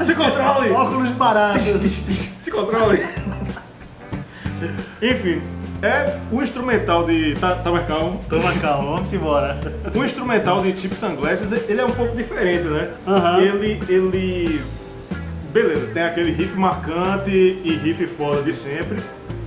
Se 0.05 0.15
controle! 0.15 0.71
Óculos 0.71 1.12
baratos. 1.12 1.65
Se 1.67 2.50
controle! 2.50 3.07
Enfim, 5.00 5.41
é 5.83 6.18
o 6.30 6.42
instrumental 6.42 7.06
de. 7.06 7.35
Tá, 7.35 7.56
tá 7.56 7.71
mais 7.71 7.87
calmo? 7.87 8.21
Toma 8.28 8.52
calma, 8.54 8.92
vamos 8.92 9.12
embora. 9.12 9.59
O 9.95 10.04
instrumental 10.04 10.62
de 10.62 10.78
Chip 10.78 10.95
Sunglasses, 10.95 11.52
ele 11.68 11.80
é 11.80 11.85
um 11.85 11.90
pouco 11.90 12.16
diferente, 12.16 12.64
né? 12.64 12.90
Aham. 13.06 13.40
Ele. 13.40 13.80
ele. 13.88 14.62
Beleza, 15.52 15.87
tem 15.95 16.02
aquele 16.02 16.33
riff 16.33 16.54
marcante 16.59 17.30
e 17.30 17.80
riff 17.83 18.06
foda 18.09 18.42
de 18.42 18.52
sempre, 18.52 18.99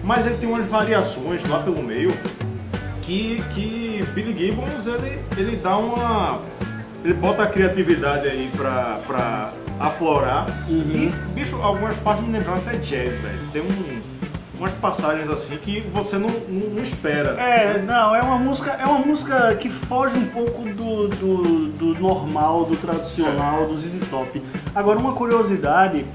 mas 0.04 0.26
ele 0.26 0.38
tem 0.38 0.50
umas 0.50 0.66
variações 0.66 1.48
lá 1.48 1.60
pelo 1.60 1.84
meio 1.84 2.12
que, 3.10 3.44
que 3.54 4.02
Billy 4.14 4.34
Gibbons 4.34 4.86
ele, 4.86 5.20
ele 5.36 5.56
dá 5.58 5.78
uma. 5.78 6.42
Ele 7.04 7.14
bota 7.14 7.44
a 7.44 7.48
criatividade 7.48 8.28
aí 8.28 8.52
pra, 8.56 9.00
pra 9.08 9.52
aflorar. 9.80 10.48
Uhum. 10.68 10.92
E, 10.94 11.12
bicho, 11.34 11.56
algumas 11.62 11.96
partes 11.98 12.26
me 12.26 12.34
lembraram 12.34 12.60
até 12.60 12.78
jazz, 12.78 13.16
velho. 13.16 13.40
Tem 13.52 13.62
um, 13.62 14.02
umas 14.60 14.72
passagens 14.74 15.30
assim 15.30 15.58
que 15.58 15.80
você 15.92 16.18
não, 16.18 16.28
não, 16.50 16.70
não 16.76 16.84
espera. 16.84 17.30
É, 17.42 17.82
não, 17.82 18.14
é 18.16 18.22
uma 18.22 18.38
música, 18.38 18.72
é 18.72 18.86
uma 18.86 19.00
música 19.00 19.56
que 19.56 19.70
foge 19.70 20.18
um 20.18 20.26
pouco 20.28 20.64
do, 20.70 21.08
do, 21.08 21.68
do 21.70 22.00
normal, 22.00 22.66
do 22.66 22.76
tradicional, 22.76 23.66
do 23.66 23.78
ZZ 23.78 23.98
Top. 24.10 24.42
Agora, 24.76 25.00
uma 25.00 25.14
curiosidade, 25.14 26.06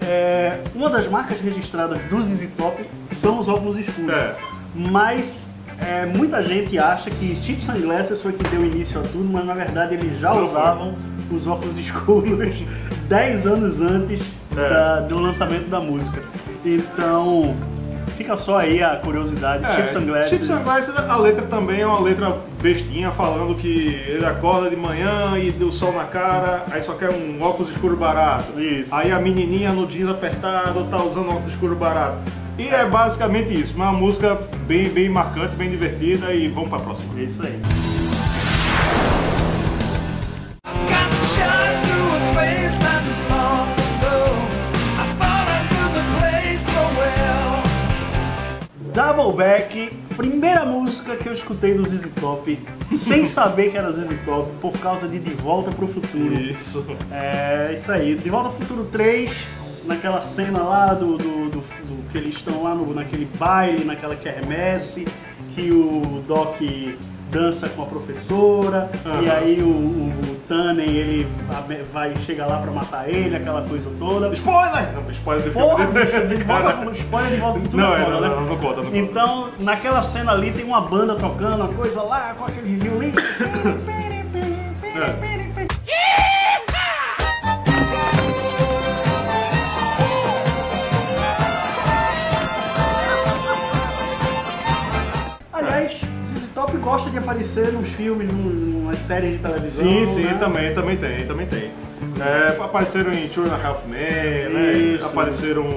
é, 0.00 0.60
uma 0.74 0.88
das 0.88 1.06
marcas 1.08 1.40
registradas 1.40 2.00
do 2.04 2.22
ZZ 2.22 2.48
Top 2.56 2.82
são 3.12 3.38
os 3.38 3.48
óculos 3.48 3.76
escuros. 3.76 4.10
É. 4.12 4.34
Mas 4.74 5.54
é, 5.78 6.06
muita 6.06 6.42
gente 6.42 6.78
acha 6.78 7.10
que 7.10 7.36
Steve 7.36 7.62
Sunglasses 7.64 8.22
foi 8.22 8.32
que 8.32 8.44
deu 8.48 8.64
início 8.64 8.98
a 8.98 9.02
tudo, 9.02 9.24
mas 9.30 9.44
na 9.44 9.54
verdade 9.54 9.94
eles 9.94 10.18
já 10.18 10.32
Não 10.32 10.44
usavam 10.44 10.94
os 11.30 11.46
óculos 11.46 11.76
escuros 11.78 12.64
10 13.08 13.46
anos 13.46 13.80
antes 13.82 14.22
É. 14.56 14.68
da- 14.68 15.00
do 15.00 15.18
lançamento 15.18 15.68
da 15.68 15.80
música. 15.80 16.22
Então, 16.64 17.54
fica 18.20 18.36
só 18.36 18.58
aí 18.58 18.82
a 18.82 18.96
curiosidade. 18.96 19.64
É, 19.64 19.72
Steve 19.72 19.92
Sunglasses. 19.92 20.30
Chip 20.30 20.46
Sunglasses, 20.46 20.94
a 20.94 21.16
letra 21.16 21.46
também 21.46 21.80
é 21.80 21.86
uma 21.86 22.00
letra 22.00 22.38
bestinha, 22.60 23.10
falando 23.10 23.54
que 23.54 23.98
ele 24.06 24.26
acorda 24.26 24.68
de 24.68 24.76
manhã 24.76 25.38
e 25.38 25.50
deu 25.50 25.72
sol 25.72 25.92
na 25.92 26.04
cara, 26.04 26.64
aí 26.70 26.82
só 26.82 26.92
quer 26.92 27.10
um 27.10 27.40
óculos 27.42 27.70
escuro 27.70 27.96
barato. 27.96 28.60
Isso. 28.60 28.94
Aí 28.94 29.10
a 29.10 29.18
menininha 29.18 29.72
no 29.72 29.86
jeans 29.86 30.10
apertado 30.10 30.84
tá 30.84 31.02
usando 31.02 31.30
óculos 31.30 31.52
escuro 31.52 31.74
barato. 31.74 32.18
E 32.58 32.68
é 32.68 32.84
basicamente 32.84 33.58
isso, 33.58 33.74
uma 33.74 33.90
música 33.90 34.38
bem, 34.66 34.86
bem 34.90 35.08
marcante, 35.08 35.56
bem 35.56 35.70
divertida 35.70 36.30
e 36.34 36.46
vamos 36.48 36.68
pra 36.68 36.78
próxima. 36.78 37.18
É 37.18 37.22
isso 37.22 37.42
aí. 37.42 37.89
Double 49.30 49.44
Back, 49.44 49.92
primeira 50.16 50.64
música 50.64 51.16
que 51.16 51.28
eu 51.28 51.32
escutei 51.32 51.74
do 51.74 51.86
ZZ 51.86 52.10
Top, 52.20 52.58
sem 52.90 53.26
saber 53.26 53.70
que 53.70 53.78
era 53.78 53.90
ZZ 53.92 54.10
Top, 54.24 54.50
por 54.60 54.72
causa 54.80 55.06
de 55.06 55.18
De 55.20 55.30
Volta 55.34 55.70
pro 55.70 55.86
Futuro. 55.86 56.34
Isso. 56.34 56.84
É 57.12 57.72
isso 57.74 57.90
aí. 57.92 58.14
De 58.16 58.28
Volta 58.28 58.48
ao 58.48 58.54
Futuro 58.54 58.84
3, 58.90 59.30
naquela 59.84 60.20
cena 60.20 60.62
lá 60.62 60.94
do, 60.94 61.16
do, 61.16 61.48
do- 61.50 61.60
do- 61.60 62.10
que 62.10 62.18
eles 62.18 62.34
estão 62.36 62.62
lá 62.64 62.74
no, 62.74 62.92
naquele 62.92 63.28
baile, 63.38 63.84
naquela 63.84 64.16
quermesse, 64.16 65.04
que 65.54 65.70
o 65.70 66.22
Doc 66.26 66.56
dança 67.30 67.68
com 67.68 67.82
a 67.82 67.86
professora, 67.86 68.90
Aham. 69.06 69.22
e 69.22 69.30
aí 69.30 69.62
o, 69.62 69.66
o, 69.68 70.08
o 70.30 70.36
Tannen, 70.48 70.88
ele 70.88 71.28
vai 71.92 72.16
chegar 72.18 72.46
lá 72.46 72.58
pra 72.58 72.70
matar 72.72 73.08
ele, 73.08 73.36
aquela 73.36 73.62
coisa 73.62 73.90
toda. 73.98 74.32
Spoiler! 74.32 74.92
Não, 74.92 75.10
spoiler 75.10 75.44
do 75.44 75.52
Porra, 75.52 75.86
filme. 75.86 76.36
de 76.36 76.44
volta, 76.44 76.90
spoiler 76.92 77.30
de 77.34 77.40
volta 77.40 77.76
Não, 77.76 77.94
é 77.94 77.98
não, 78.00 78.20
né? 78.20 78.28
não, 78.28 78.40
não 78.46 78.56
conta, 78.58 78.76
não 78.76 78.84
conta. 78.84 78.96
Então, 78.96 79.50
naquela 79.60 80.02
cena 80.02 80.32
ali 80.32 80.50
tem 80.50 80.64
uma 80.64 80.80
banda 80.80 81.14
tocando, 81.14 81.56
uma 81.64 81.68
coisa 81.68 82.02
lá, 82.02 82.34
com 82.34 82.44
aquele 82.46 82.76
violino. 82.76 83.12
É. 84.92 85.39
gosta 96.90 97.08
de 97.08 97.18
aparecer 97.18 97.72
nos 97.72 97.88
filmes, 97.90 98.28
nas 98.84 98.96
séries 98.96 99.34
de 99.34 99.38
televisão. 99.38 99.84
Sim, 99.84 100.06
sim, 100.06 100.24
né? 100.24 100.36
também, 100.40 100.74
também 100.74 100.96
tem, 100.96 101.24
também 101.24 101.46
tem. 101.46 101.70
É, 102.20 102.60
apareceram 102.60 103.12
em 103.12 103.28
Two 103.28 103.44
and 103.44 103.54
a 103.54 103.68
Half 103.68 103.86
Men, 103.86 104.48
né? 104.52 104.98
Apareceram 105.04 105.68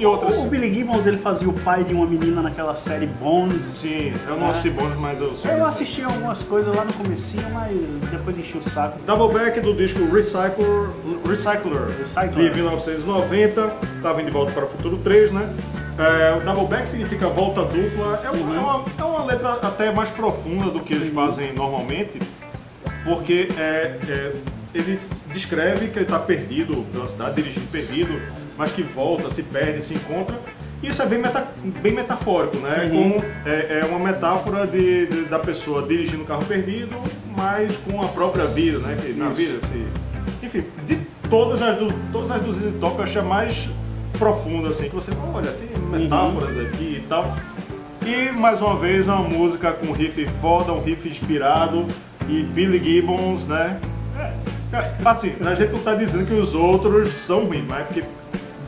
em 0.00 0.04
outras. 0.06 0.36
O 0.36 0.44
Billy 0.44 0.72
Gibbons 0.72 1.06
ele 1.06 1.18
fazia 1.18 1.48
o 1.48 1.52
pai 1.52 1.84
de 1.84 1.92
uma 1.94 2.06
menina 2.06 2.40
naquela 2.42 2.74
série 2.76 3.06
Bones. 3.06 3.60
Sim, 3.62 4.12
eu 4.26 4.36
não 4.36 4.46
É. 4.46 4.50
assisti 4.50 4.70
bônus, 4.70 4.96
mas 4.98 5.20
eu 5.20 5.34
sou. 5.36 5.50
Eu 5.50 5.64
assisti 5.64 6.02
algumas 6.02 6.42
coisas 6.42 6.74
lá 6.74 6.84
no 6.84 6.92
comecinho, 6.92 7.44
mas 7.52 7.76
depois 8.10 8.38
enchi 8.38 8.56
o 8.56 8.62
saco. 8.62 8.98
Double 9.06 9.38
back 9.38 9.60
do 9.60 9.74
disco 9.74 9.98
Recycler, 10.12 10.88
Recycler, 11.26 11.86
Recycler. 11.98 12.50
de 12.50 12.56
1990, 12.56 13.72
tá 14.02 14.12
vindo 14.12 14.26
de 14.26 14.32
volta 14.32 14.52
para 14.52 14.64
o 14.64 14.68
futuro 14.68 14.98
3, 14.98 15.30
né? 15.32 15.48
É, 15.98 16.34
o 16.36 16.40
double 16.40 16.66
back 16.66 16.88
significa 16.88 17.26
volta 17.28 17.62
dupla, 17.62 18.22
é 18.24 18.30
uma, 18.30 18.56
é 18.56 18.58
uma- 18.58 18.84
é 18.98 19.04
uma 19.04 19.24
letra 19.24 19.52
até 19.62 19.92
mais 19.92 20.08
profunda 20.08 20.70
do 20.70 20.80
que 20.80 20.94
eles 20.94 21.12
fazem 21.12 21.52
normalmente, 21.52 22.18
porque 23.04 23.48
é, 23.58 23.98
é, 24.08 24.32
ele 24.74 24.98
descreve 25.32 25.88
que 25.88 25.98
ele 25.98 26.04
está 26.06 26.18
perdido 26.18 26.86
pela 26.92 27.06
cidade, 27.06 27.36
dirigindo 27.42 27.66
perdido, 27.66 28.14
mas 28.60 28.72
que 28.72 28.82
volta, 28.82 29.30
se 29.30 29.42
perde, 29.42 29.82
se 29.82 29.94
encontra. 29.94 30.38
Isso 30.82 31.00
é 31.00 31.06
bem, 31.06 31.18
meta- 31.18 31.48
bem 31.82 31.92
metafórico, 31.94 32.58
né? 32.58 32.84
Uhum. 32.92 33.12
Como 33.12 33.24
é, 33.46 33.80
é 33.80 33.86
uma 33.86 33.98
metáfora 33.98 34.66
de, 34.66 35.06
de- 35.06 35.24
da 35.24 35.38
pessoa 35.38 35.86
dirigindo 35.86 36.22
um 36.22 36.26
carro 36.26 36.44
perdido, 36.44 36.94
mas 37.34 37.74
com 37.78 38.02
a 38.02 38.08
própria 38.08 38.44
vida, 38.44 38.78
né? 38.78 38.96
Que 39.00 39.14
na 39.14 39.30
vida, 39.30 39.58
se... 39.66 40.46
Enfim, 40.46 40.64
de 40.86 40.96
todas 41.30 41.62
as 41.62 41.78
do, 41.78 41.88
todas 42.12 42.30
as 42.30 42.42
ZZ 42.44 42.74
Top, 42.78 42.98
eu 42.98 43.04
achei 43.04 43.20
a 43.22 43.24
mais 43.24 43.68
profunda, 44.18 44.68
assim, 44.68 44.90
que 44.90 44.94
você 44.94 45.10
fala, 45.12 45.36
olha, 45.36 45.50
tem 45.52 45.68
metáforas 46.00 46.56
aqui 46.58 47.02
e 47.02 47.06
tal. 47.08 47.34
E 48.06 48.30
mais 48.38 48.60
uma 48.60 48.76
vez 48.76 49.06
uma 49.08 49.22
música 49.22 49.72
com 49.72 49.90
riff 49.92 50.26
foda, 50.40 50.72
um 50.72 50.82
riff 50.82 51.08
inspirado 51.08 51.86
e 52.28 52.42
Billy 52.42 52.78
Gibbons, 52.78 53.46
né? 53.46 53.80
É, 54.72 54.90
assim, 55.04 55.32
a 55.44 55.54
gente 55.54 55.72
não 55.72 55.78
tá 55.78 55.94
dizendo 55.94 56.26
que 56.26 56.34
os 56.34 56.54
outros 56.54 57.08
são 57.08 57.44
ruins, 57.46 57.64
mas 57.66 57.80
é 57.80 57.84
porque 57.84 58.04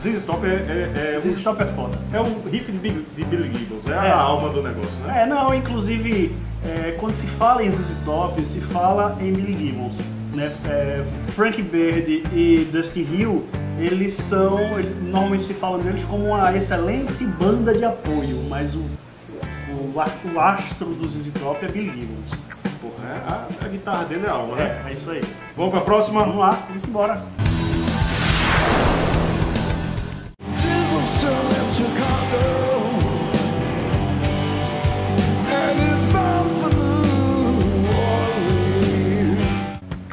ZZ 0.03 0.25
Top 0.25 0.45
é, 0.45 0.49
é, 0.49 1.15
é, 1.15 1.19
ZZ 1.19 1.39
o- 1.39 1.43
Top 1.43 1.61
é 1.63 1.65
foda. 1.67 1.97
é 2.13 2.19
o 2.19 2.23
riff 2.49 2.71
de 2.71 2.77
Billy, 2.77 3.05
de 3.15 3.23
Billy 3.25 3.51
Gibbons, 3.57 3.87
é, 3.87 3.91
É. 3.91 4.11
a 4.11 4.17
alma 4.19 4.49
do 4.49 4.61
negócio, 4.61 4.99
né? 5.05 5.21
É, 5.21 5.25
não, 5.25 5.53
inclusive, 5.53 6.35
é, 6.65 6.91
quando 6.99 7.13
se 7.13 7.25
fala 7.27 7.63
em 7.63 7.71
ZZ 7.71 7.95
Top, 8.05 8.45
se 8.45 8.59
fala 8.61 9.17
em 9.21 9.31
Billy 9.31 9.55
Gibbons. 9.57 9.95
Né? 10.33 10.51
É, 10.67 11.03
Frank 11.35 11.61
Bird 11.61 12.23
e 12.33 12.67
Dusty 12.71 13.01
Hill, 13.01 13.45
eles 13.79 14.13
são, 14.13 14.59
eles- 14.79 14.91
normalmente 15.03 15.43
se 15.43 15.53
fala 15.53 15.77
deles 15.77 16.03
como 16.05 16.25
uma 16.29 16.55
excelente 16.55 17.23
banda 17.25 17.73
de 17.73 17.85
apoio, 17.85 18.41
mas 18.49 18.73
o, 18.75 18.79
o, 18.79 19.93
o 20.33 20.39
astro 20.39 20.87
do 20.87 21.07
ZZ 21.07 21.31
Top 21.39 21.63
é 21.63 21.67
Billy 21.69 21.91
Gibbons. 22.01 22.39
Porra, 22.81 23.07
é- 23.09 23.31
a, 23.31 23.65
a 23.65 23.67
guitarra 23.69 24.05
dele 24.05 24.23
é 24.25 24.29
alma, 24.29 24.55
né? 24.57 24.81
É, 24.85 24.89
é 24.89 24.93
isso 24.93 25.09
aí. 25.11 25.21
Vamos 25.55 25.71
pra 25.71 25.81
próxima? 25.81 26.21
Vamos 26.21 26.37
lá, 26.37 26.49
vamos 26.67 26.83
embora. 26.83 27.21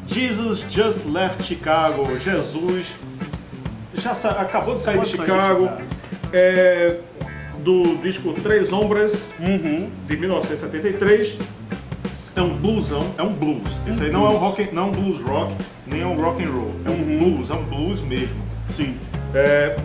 Jesus 0.06 0.64
Just 0.68 1.06
Left 1.06 1.42
Chicago. 1.42 2.06
Jesus 2.18 2.94
já 3.94 4.12
acabou 4.30 4.76
de 4.76 4.82
sair 4.82 4.94
Acabou 4.94 5.04
de 5.04 5.10
de 5.10 5.16
sair 5.16 5.26
de 5.26 5.30
Chicago. 5.32 5.62
Chicago. 5.68 5.82
É, 6.32 6.98
do 7.62 7.82
disco 8.02 8.32
Três 8.34 8.72
Hombres, 8.72 9.32
Uhum. 9.38 9.90
de 10.06 10.16
1973. 10.16 11.38
É 12.36 12.40
um 12.42 12.56
bluesão, 12.56 13.04
é 13.18 13.22
um 13.22 13.32
blues. 13.32 13.68
Esse 13.86 14.04
aí 14.04 14.10
não 14.10 14.24
é 14.26 14.30
um 14.30 14.36
rock, 14.36 14.68
não 14.72 14.84
é 14.84 14.86
um 14.86 14.90
blues 14.92 15.20
rock, 15.20 15.54
nem 15.86 16.00
é 16.02 16.06
um 16.06 16.14
rock 16.20 16.42
and 16.42 16.50
roll. 16.50 16.70
É 16.86 16.90
um 16.90 16.94
Uhum. 16.94 17.18
blues, 17.34 17.50
é 17.50 17.54
um 17.54 17.64
blues 17.64 18.00
mesmo. 18.00 18.40
Sim. 18.68 18.96
É, 19.34 19.76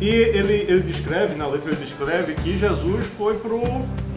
e 0.00 0.08
ele, 0.08 0.52
ele 0.68 0.82
descreve, 0.82 1.34
na 1.34 1.46
letra 1.46 1.70
ele 1.72 1.80
descreve 1.84 2.34
que 2.34 2.56
Jesus 2.56 3.06
foi 3.06 3.34
pro 3.38 3.60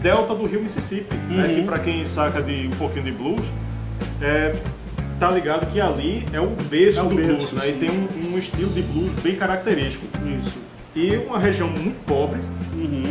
delta 0.00 0.34
do 0.34 0.46
rio 0.46 0.60
Mississippi, 0.62 1.14
né, 1.16 1.46
Uhum. 1.46 1.54
que 1.56 1.62
para 1.62 1.78
quem 1.78 2.04
saca 2.04 2.40
de 2.42 2.66
um 2.68 2.70
pouquinho 2.70 3.04
de 3.04 3.12
blues, 3.12 3.44
é, 4.20 4.54
tá 5.18 5.30
ligado 5.30 5.66
que 5.72 5.80
ali 5.80 6.24
é 6.32 6.40
o 6.40 6.48
berço 6.48 7.00
É 7.00 7.02
o 7.02 7.08
do 7.08 7.14
berço, 7.16 7.34
blues, 7.34 7.52
né, 7.52 7.68
e 7.68 7.72
sim. 7.72 7.78
tem 7.78 7.90
um, 7.90 8.34
um 8.34 8.38
estilo 8.38 8.70
de 8.72 8.82
blues 8.82 9.12
bem 9.22 9.34
característico. 9.36 10.06
Isso. 10.40 10.58
E 10.94 11.16
uma 11.16 11.38
região 11.38 11.68
muito 11.68 12.04
pobre, 12.04 12.38
Uhum. 12.74 13.02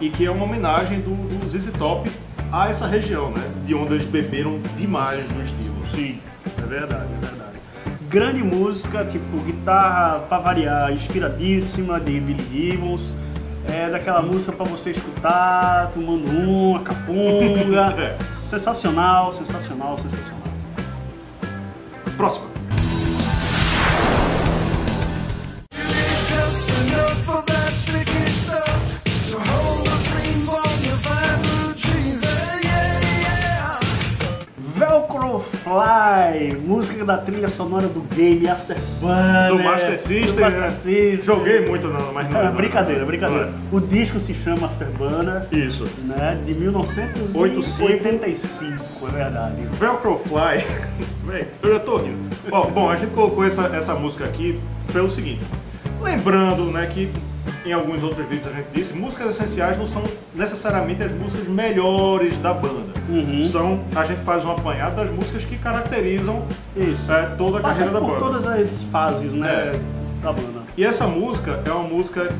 e 0.00 0.08
que 0.10 0.24
é 0.26 0.30
uma 0.30 0.44
homenagem 0.44 1.00
do, 1.00 1.10
do 1.14 1.48
ZZ 1.48 1.70
Top 1.78 2.08
a 2.52 2.68
essa 2.70 2.86
região, 2.86 3.30
né, 3.30 3.42
de 3.66 3.74
onde 3.74 3.94
eles 3.94 4.06
beberam 4.06 4.60
demais 4.76 5.26
do 5.28 5.42
estilo. 5.42 5.74
Sim, 5.84 6.18
é 6.58 6.66
verdade, 6.66 7.04
é 7.04 7.26
verdade. 7.26 7.35
Grande 8.16 8.42
música, 8.42 9.04
tipo, 9.04 9.36
guitarra, 9.44 10.20
pra 10.20 10.38
variar, 10.38 10.90
inspiradíssima, 10.90 12.00
de 12.00 12.18
Billy 12.18 12.42
Gibbons. 12.50 13.12
É 13.68 13.90
daquela 13.90 14.22
música 14.22 14.52
pra 14.52 14.64
você 14.64 14.92
escutar, 14.92 15.90
tomando 15.92 16.26
uma, 16.30 16.80
capunga. 16.80 18.16
Sensacional, 18.42 19.34
sensacional, 19.34 19.98
sensacional. 19.98 20.40
Próxima. 22.16 22.45
Fly, 36.06 36.54
música 36.64 37.04
da 37.04 37.18
trilha 37.18 37.48
sonora 37.48 37.88
do 37.88 38.00
game 38.14 38.48
Afterburner. 38.48 39.48
Do 39.48 39.58
Master 39.58 39.98
System, 39.98 40.36
do 40.36 40.40
Master 40.40 40.62
né? 40.62 40.70
System. 40.70 41.24
Joguei 41.24 41.66
muito, 41.66 41.88
não, 41.88 42.12
mas 42.12 42.30
não. 42.30 42.40
É, 42.40 42.44
não, 42.44 42.54
brincadeira, 42.54 43.00
não. 43.00 43.08
brincadeira. 43.08 43.52
O 43.72 43.80
disco 43.80 44.20
se 44.20 44.32
chama 44.32 44.66
Afterburner. 44.66 45.48
Isso. 45.50 45.82
né, 46.04 46.40
de 46.46 46.54
1985, 46.54 49.08
é 49.08 49.10
verdade. 49.10 49.62
Velcro 49.72 50.16
Fly, 50.18 50.64
Véi, 51.26 51.48
eu 51.60 51.72
já 51.72 51.80
tô 51.80 51.96
rindo. 51.96 52.18
Ó, 52.52 52.68
bom, 52.68 52.88
a 52.88 52.94
gente 52.94 53.12
colocou 53.12 53.44
essa, 53.44 53.66
essa 53.76 53.96
música 53.96 54.24
aqui 54.24 54.60
pelo 54.92 55.10
seguinte. 55.10 55.44
Lembrando, 56.00 56.70
né, 56.70 56.86
que 56.86 57.10
em 57.64 57.72
alguns 57.72 58.04
outros 58.04 58.24
vídeos 58.28 58.46
a 58.46 58.52
gente 58.52 58.68
disse, 58.72 58.94
músicas 58.94 59.30
essenciais 59.30 59.76
não 59.76 59.88
são 59.88 60.04
necessariamente 60.34 61.02
as 61.02 61.10
músicas 61.10 61.48
melhores 61.48 62.38
da 62.38 62.54
banda. 62.54 62.94
Uhum. 63.08 63.46
São, 63.46 63.80
a 63.94 64.04
gente 64.04 64.20
faz 64.22 64.44
um 64.44 64.50
apanhado 64.50 64.96
das 64.96 65.10
músicas 65.10 65.44
que 65.44 65.56
caracterizam 65.58 66.44
Isso. 66.76 67.10
é, 67.10 67.22
toda 67.38 67.58
a 67.58 67.60
Passa 67.62 67.84
carreira 67.84 68.00
da 68.00 68.06
banda. 68.06 68.18
todas 68.20 68.46
as 68.46 68.82
fases, 68.84 69.32
né, 69.34 69.48
É. 69.48 69.80
da 70.22 70.32
banda. 70.32 70.62
E 70.76 70.84
essa 70.84 71.06
música 71.06 71.62
é 71.64 71.70
uma 71.70 71.84
música 71.84 72.30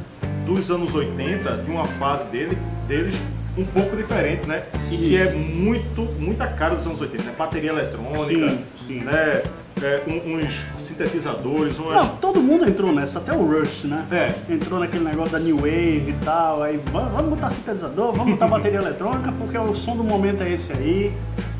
dos 0.44 0.70
anos 0.70 0.94
80, 0.94 1.58
de 1.64 1.70
uma 1.70 1.84
fase 1.84 2.26
dele, 2.26 2.56
deles 2.88 3.14
um 3.56 3.64
pouco 3.64 3.96
diferente, 3.96 4.46
né? 4.46 4.64
E 4.90 4.96
que 4.96 5.16
é 5.16 5.32
muito, 5.32 6.02
muita 6.20 6.46
cara 6.46 6.74
dos 6.74 6.86
anos 6.86 7.00
80, 7.00 7.22
né? 7.24 7.32
Bateria 7.38 7.70
eletrônica, 7.70 8.48
Sim, 8.50 8.64
sim. 8.86 9.00
né? 9.00 9.42
É, 9.82 10.00
um- 10.06 10.36
uns 10.38 10.64
sintetizadores, 10.82 11.78
umas... 11.78 11.94
Não, 11.96 12.08
todo 12.16 12.40
mundo 12.40 12.66
entrou 12.66 12.92
nessa, 12.92 13.18
até 13.18 13.32
o 13.32 13.44
Rush, 13.44 13.84
né? 13.84 14.06
É. 14.10 14.52
Entrou 14.52 14.80
naquele 14.80 15.04
negócio 15.04 15.32
da 15.32 15.38
New 15.38 15.56
Wave 15.56 16.06
e 16.10 16.14
tal, 16.24 16.62
aí 16.62 16.78
"Va- 16.90 17.08
vamos 17.08 17.30
botar 17.30 17.50
sintetizador, 17.50 18.12
vamos 18.12 18.32
botar 18.34 18.48
bateria 18.48 18.78
eletrônica, 18.80 19.30
porque 19.38 19.58
o 19.58 19.74
som 19.76 19.94
do 19.96 20.02
momento 20.02 20.42
é 20.42 20.50
esse 20.50 20.72
aí. 20.72 21.12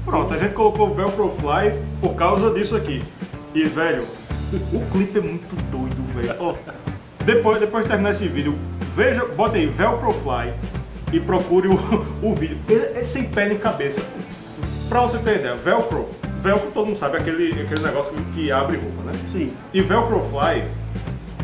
Pronto, 0.04 0.32
a 0.32 0.38
gente 0.38 0.54
colocou 0.54 0.94
Velcro 0.94 1.28
Fly 1.38 1.78
por 2.00 2.14
causa 2.14 2.54
disso 2.54 2.74
aqui. 2.74 3.02
E, 3.54 3.64
velho, 3.64 4.02
o 4.72 4.80
clipe 4.92 5.18
é 5.18 5.20
muito 5.20 5.54
doido, 5.70 5.96
velho. 6.14 6.56
Depois, 7.24 7.60
depois 7.60 7.84
de 7.84 7.90
terminar 7.90 8.12
esse 8.12 8.26
vídeo, 8.28 8.56
veja, 8.94 9.24
bota 9.26 9.56
aí 9.56 9.66
Velcro 9.66 10.12
Fly 10.12 10.54
e 11.12 11.20
procure 11.20 11.68
o, 11.68 11.74
o 12.22 12.34
vídeo. 12.34 12.56
Ele 12.68 12.98
é 12.98 13.04
sem 13.04 13.24
pé 13.24 13.46
nem 13.48 13.58
cabeça. 13.58 14.00
Pra 14.88 15.02
você 15.02 15.18
ter 15.18 15.40
ideia, 15.40 15.56
Velcro, 15.56 16.08
Velcro 16.46 16.70
todo 16.72 16.86
mundo 16.86 16.96
sabe, 16.96 17.16
aquele, 17.16 17.60
aquele 17.60 17.82
negócio 17.82 18.12
que, 18.12 18.22
que 18.32 18.52
abre 18.52 18.76
roupa, 18.76 19.02
né? 19.04 19.12
Sim. 19.32 19.52
E 19.74 19.80
Velcro 19.82 20.20
Fly 20.30 20.62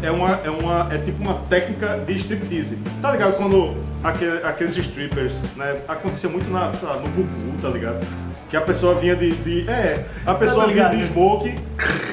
é 0.03 0.11
uma, 0.11 0.31
é 0.45 0.51
uma 0.51 0.89
é 0.95 0.99
tipo 0.99 1.21
uma 1.23 1.35
técnica 1.51 1.99
de 2.07 2.13
striptease. 2.15 2.77
Tá 3.01 3.11
ligado 3.13 3.37
quando 3.37 3.77
aquele- 4.05 4.43
aqueles 4.45 4.77
strippers, 4.77 5.41
né? 5.57 5.77
Acontecia 5.89 6.29
muito 6.29 6.49
na, 6.51 6.73
sei 6.73 6.89
lá, 6.89 6.97
no 6.97 7.09
Gugu, 7.09 7.53
tá 7.61 7.69
ligado? 7.69 8.07
Que 8.49 8.57
a 8.57 8.61
pessoa 8.61 8.95
vinha 8.95 9.17
de. 9.17 9.31
de- 9.33 9.69
é, 9.69 10.05
a 10.27 10.35
pessoa 10.35 10.67
Tá 10.67 10.71
vinha 10.73 10.89
de 10.89 11.05
smoke, 11.07 11.55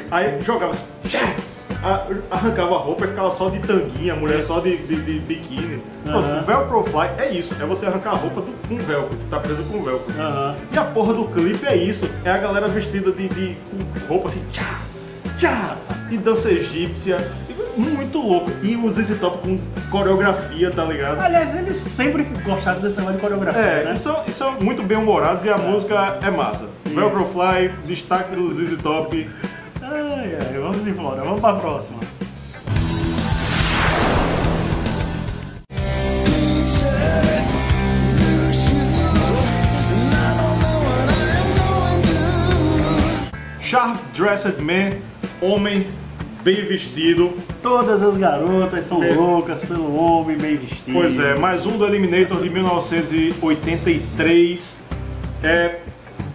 aí 0.09 0.41
jogava 0.41 0.71
assim, 0.71 0.83
arrancava 2.29 2.75
a 2.75 2.79
roupa 2.79 3.05
e 3.05 3.07
ficava 3.07 3.31
só 3.31 3.49
de 3.49 3.59
tanguinha, 3.59 4.13
a 4.13 4.15
mulher 4.15 4.41
só 4.41 4.59
de, 4.59 4.77
de, 4.77 4.95
de 5.01 5.19
biquíni. 5.19 5.81
Pronto, 6.03 6.27
o 6.27 6.41
Velcro 6.41 6.83
Fly 6.83 7.09
é 7.17 7.31
isso, 7.31 7.53
é 7.61 7.65
você 7.65 7.85
arrancar 7.85 8.11
a 8.11 8.15
roupa 8.15 8.41
do, 8.41 8.51
com 8.67 8.77
velcro, 8.77 9.17
tá 9.29 9.39
preso 9.39 9.63
com 9.63 9.83
velcro. 9.83 10.13
Aham. 10.21 10.55
E 10.73 10.77
a 10.77 10.83
porra 10.83 11.13
do 11.13 11.25
clipe 11.25 11.65
é 11.65 11.75
isso, 11.75 12.09
é 12.25 12.31
a 12.31 12.37
galera 12.37 12.67
vestida 12.67 13.11
de, 13.11 13.27
de 13.29 13.57
roupa 14.07 14.27
assim, 14.27 14.43
tchá, 14.51 14.79
tchá, 15.37 15.77
e 16.11 16.17
dança 16.17 16.49
egípcia, 16.51 17.17
muito 17.77 18.17
louco. 18.19 18.51
E 18.61 18.75
o 18.75 18.91
ZZ 18.91 19.17
Top 19.19 19.37
com 19.47 19.59
coreografia, 19.89 20.69
tá 20.71 20.83
ligado? 20.83 21.21
Aliás, 21.21 21.55
eles 21.55 21.77
sempre 21.77 22.23
gostaram 22.43 22.81
desse 22.81 22.97
negócio 22.97 23.17
de 23.17 23.21
coreografia, 23.23 23.61
É, 23.61 23.83
né? 23.85 23.93
e 23.93 23.97
são, 23.97 24.23
e 24.27 24.31
são 24.31 24.59
muito 24.59 24.83
bem 24.83 24.97
humorados 24.97 25.45
e 25.45 25.49
a 25.49 25.57
música 25.57 26.17
é 26.21 26.29
massa. 26.29 26.65
Velcro 26.85 27.25
Fly, 27.25 27.69
destaque 27.85 28.35
do 28.35 28.51
ZZ 28.53 28.77
Top. 28.81 29.29
Ai, 29.81 30.37
ai, 30.41 30.58
vamos 30.79 30.87
embora, 30.87 31.23
vamos 31.23 31.41
próxima. 31.59 31.99
Am 40.31 41.57
going 41.57 42.03
to. 42.03 42.09
Sharp 43.61 43.97
Dressed 44.13 44.59
Man, 44.61 44.99
homem 45.41 45.87
bem 46.43 46.63
vestido. 46.65 47.33
Todas 47.61 48.01
as 48.01 48.15
garotas 48.17 48.85
são 48.85 49.03
É. 49.03 49.13
loucas 49.13 49.61
pelo 49.63 49.93
homem 49.95 50.37
bem 50.37 50.55
vestido. 50.57 50.93
Pois 50.97 51.19
é, 51.19 51.37
mais 51.37 51.65
um 51.65 51.77
do 51.77 51.85
Eliminator 51.85 52.41
de 52.41 52.49
1983. 52.49 54.77
É, 55.43 55.79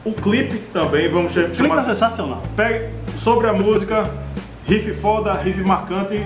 o 0.04 0.12
clipe 0.12 0.58
também, 0.72 1.08
vamos 1.08 1.34
O 1.34 1.50
clipe 1.50 1.76
é 1.76 1.80
sensacional. 1.82 2.42
Pegue 2.54 2.90
sobre 3.24 3.48
a 3.48 3.54
música, 3.54 4.10
riff 4.68 4.92
foda, 5.00 5.32
riff 5.32 5.58
marcante, 5.62 6.22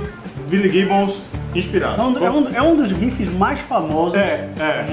Billy 0.48 0.68
Gibbons 0.68 1.14
inspirado. 1.54 2.02
É 2.02 2.04
um, 2.04 2.24
é 2.26 2.30
um- 2.30 2.48
é 2.56 2.62
um 2.62 2.74
dos 2.74 2.90
riffs 2.90 3.32
mais 3.34 3.60
famosos. 3.60 4.18
É, 4.18 4.48
é. 4.58 4.86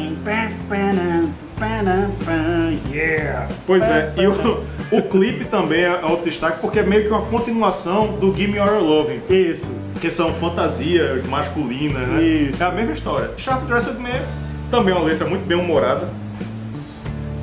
Yeah. 2.92 3.48
Pois 3.66 3.84
é, 3.84 4.14
e 4.18 4.28
o, 4.28 4.64
o 4.96 5.02
clipe 5.02 5.46
também 5.46 5.82
é 5.84 6.00
outro 6.06 6.26
destaque 6.26 6.60
porque 6.62 6.78
é 6.80 6.84
meio 6.84 7.04
que 7.06 7.10
uma 7.10 7.24
continuação 7.24 8.08
do 8.20 8.36
Gimme 8.36 8.58
Your 8.58 8.84
Loving, 8.84 9.22
Isso. 9.28 9.76
que 10.00 10.12
são 10.12 10.32
fantasias 10.32 11.26
masculinas, 11.28 12.08
né? 12.08 12.22
Isso. 12.22 12.62
É 12.62 12.68
a 12.68 12.72
mesma 12.72 12.92
história. 12.92 13.32
Sharp 13.38 13.66
Dressed 13.66 13.98
Man 14.00 14.22
também 14.70 14.94
é 14.94 14.98
uma 14.98 15.06
letra 15.08 15.28
muito 15.28 15.46
bem 15.48 15.58
humorada. 15.58 16.08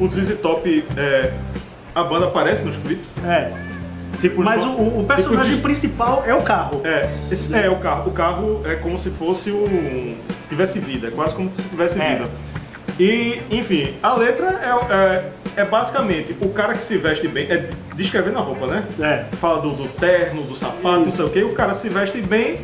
O 0.00 0.06
ZZ 0.06 0.38
Top, 0.40 0.84
é, 0.96 1.32
a 1.94 2.04
banda 2.04 2.26
aparece 2.26 2.64
nos 2.64 2.76
clipes. 2.76 3.12
É. 3.26 3.71
Tipo, 4.20 4.42
Mas 4.42 4.62
o, 4.64 4.68
tipo, 4.70 4.82
o 5.00 5.04
personagem 5.04 5.52
os- 5.54 5.60
principal 5.60 6.22
é 6.26 6.34
o 6.34 6.42
carro. 6.42 6.80
É, 6.84 7.08
esse- 7.30 7.54
é, 7.54 7.68
o 7.68 7.76
carro. 7.76 8.10
O 8.10 8.12
carro 8.12 8.62
é 8.64 8.74
como 8.76 8.96
se 8.98 9.10
fosse 9.10 9.50
um. 9.50 10.14
tivesse 10.48 10.78
vida, 10.78 11.08
é 11.08 11.10
quase 11.10 11.34
como 11.34 11.52
se 11.54 11.62
tivesse 11.68 12.00
É. 12.00 12.16
vida. 12.16 12.30
E, 13.00 13.40
enfim, 13.50 13.94
a 14.02 14.14
letra 14.14 14.48
é, 14.48 14.94
é, 15.58 15.62
é 15.62 15.64
basicamente 15.64 16.36
o 16.40 16.50
cara 16.50 16.74
que 16.74 16.82
se 16.82 16.96
veste 16.98 17.26
bem, 17.26 17.46
é 17.50 17.70
descrevendo 17.96 18.38
a 18.38 18.42
roupa, 18.42 18.66
né? 18.66 18.84
É. 19.00 19.24
Fala 19.36 19.62
do, 19.62 19.70
do 19.70 19.88
terno, 19.98 20.42
do 20.42 20.54
sapato, 20.54 21.00
não 21.00 21.10
sei 21.10 21.24
o 21.24 21.30
que, 21.30 21.42
o 21.42 21.54
cara 21.54 21.72
se 21.72 21.88
veste 21.88 22.20
bem, 22.20 22.58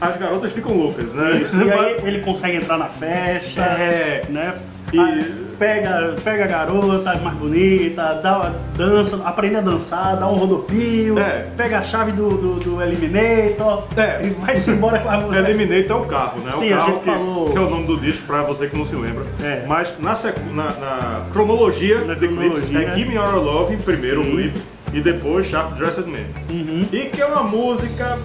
as 0.00 0.16
garotas 0.16 0.52
ficam 0.52 0.72
loucas, 0.74 1.12
né? 1.12 1.32
Isso, 1.32 1.54
e 1.62 1.70
aí 1.70 1.96
ele 2.04 2.20
consegue 2.20 2.56
entrar 2.56 2.78
na 2.78 2.86
festa, 2.86 3.60
É. 3.60 4.22
né? 4.30 4.54
E- 4.92 5.46
Pega, 5.56 6.14
pega 6.22 6.44
a 6.44 6.46
garota 6.46 7.14
mais 7.16 7.34
bonita, 7.38 8.20
dá 8.22 8.36
uma 8.40 8.54
dança, 8.76 9.18
aprende 9.24 9.56
a 9.56 9.62
dançar, 9.62 10.14
dá 10.18 10.28
um 10.28 10.34
rodopio, 10.34 11.18
É. 11.18 11.46
pega 11.56 11.78
a 11.78 11.82
chave 11.82 12.12
do, 12.12 12.28
do, 12.28 12.54
do 12.60 12.82
Eliminator 12.82 13.84
É. 13.96 14.20
e 14.26 14.28
vai-se 14.32 14.70
embora 14.70 14.98
com 14.98 15.08
a 15.08 15.16
mulher. 15.18 15.48
Eliminator 15.48 15.96
é 15.96 16.00
o 16.02 16.04
carro, 16.04 16.40
né? 16.42 16.50
Sim, 16.50 16.74
o 16.74 16.76
carro 16.76 16.98
que, 16.98 17.04
falou- 17.06 17.50
que 17.52 17.56
é 17.56 17.60
o 17.62 17.70
nome 17.70 17.86
do 17.86 17.96
disco, 17.96 18.26
pra 18.26 18.42
você 18.42 18.66
que 18.68 18.76
não 18.76 18.84
se 18.84 18.94
lembra. 18.96 19.24
É. 19.42 19.64
Mas 19.66 19.94
na, 19.98 20.12
na- 20.52 20.64
na 20.78 21.22
cronologia 21.32 22.04
Na 22.04 22.12
de 22.12 22.28
clipes 22.28 22.64
é 22.74 22.94
Give 22.94 23.08
Me 23.08 23.14
Your 23.14 23.34
Love, 23.36 23.78
primeiro 23.78 24.22
Sim. 24.24 24.28
o 24.28 24.32
clipe, 24.36 24.60
e 24.92 25.00
depois 25.00 25.46
Sharp 25.46 25.72
Dressed 25.78 26.04
Man. 26.06 26.18
Uhum. 26.50 26.86
E 26.92 26.98
que 27.06 27.22
é 27.22 27.24
uma 27.24 27.44
música, 27.44 28.18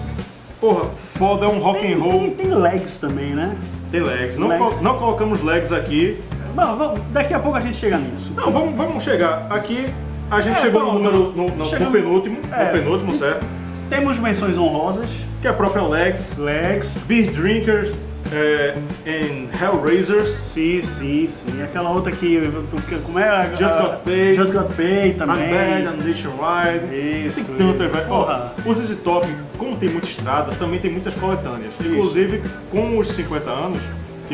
porra, 0.60 0.84
foda, 1.14 1.46
é 1.46 1.48
um 1.48 1.60
rock 1.60 1.80
Tem, 1.80 1.94
and 1.94 1.98
tem, 1.98 2.10
roll, 2.12 2.30
tem 2.32 2.54
legs 2.54 3.00
também, 3.00 3.30
né? 3.34 3.56
tem 3.90 4.00
legs. 4.02 4.36
Não, 4.36 4.48
Legs. 4.48 4.72
col- 4.74 4.82
não 4.82 4.98
colocamos 4.98 5.42
legs 5.42 5.72
aqui. 5.72 6.18
Bom, 6.54 6.76
vamos- 6.76 7.00
daqui 7.12 7.32
a 7.34 7.38
pouco 7.38 7.56
a 7.56 7.60
gente 7.60 7.76
chega 7.76 7.96
nisso. 7.98 8.32
Não, 8.36 8.50
vamos, 8.50 8.74
vamos 8.76 9.02
chegar. 9.02 9.46
Aqui 9.50 9.86
a 10.30 10.40
gente 10.40 10.56
É, 10.56 10.60
chegou 10.60 10.82
no 10.82 10.92
número, 10.94 11.32
no, 11.36 11.48
no, 11.48 11.64
chegamos- 11.64 11.92
no 11.94 12.00
penúltimo, 12.00 12.38
é. 12.52 12.64
no 12.66 12.70
penúltimo, 12.72 13.12
certo? 13.12 13.44
Temos 13.88 14.18
menções 14.18 14.56
honrosas, 14.58 15.08
Que 15.40 15.48
é 15.48 15.50
a 15.50 15.54
própria 15.54 15.82
legs, 15.82 16.36
legs, 16.38 17.04
Beer 17.08 17.30
Drinkers 17.32 17.92
é, 18.32 18.76
and 19.04 19.48
Hellraisers. 19.60 20.28
sim, 20.44 20.80
sim, 20.82 21.26
sim. 21.28 21.62
Aquela 21.62 21.90
outra 21.90 22.12
que, 22.12 22.40
como 23.04 23.18
é? 23.18 23.28
a- 23.28 23.42
Just 23.50 23.74
Got 23.76 23.96
Paid. 24.04 24.34
Just 24.36 24.52
Got 24.52 24.72
Paid 24.76 25.08
I'm 25.16 25.18
também. 25.18 25.50
Bad, 25.50 25.82
I'm 25.84 26.08
Nationwide. 26.08 27.26
Isso, 27.26 27.44
Tem 27.44 27.56
tanta, 27.56 27.84
isso. 27.86 27.92
velho. 27.92 28.06
Ó, 28.10 28.48
Os 28.64 28.78
ZZ 28.78 28.94
Top, 29.02 29.26
como 29.58 29.76
tem 29.76 29.88
muita 29.88 30.06
estrada, 30.06 30.52
também 30.52 30.78
tem 30.78 30.92
muitas 30.92 31.12
coletâneas. 31.14 31.72
Inclusive, 31.84 32.40
com 32.70 32.98
os 32.98 33.08
50 33.08 33.50
anos, 33.50 33.80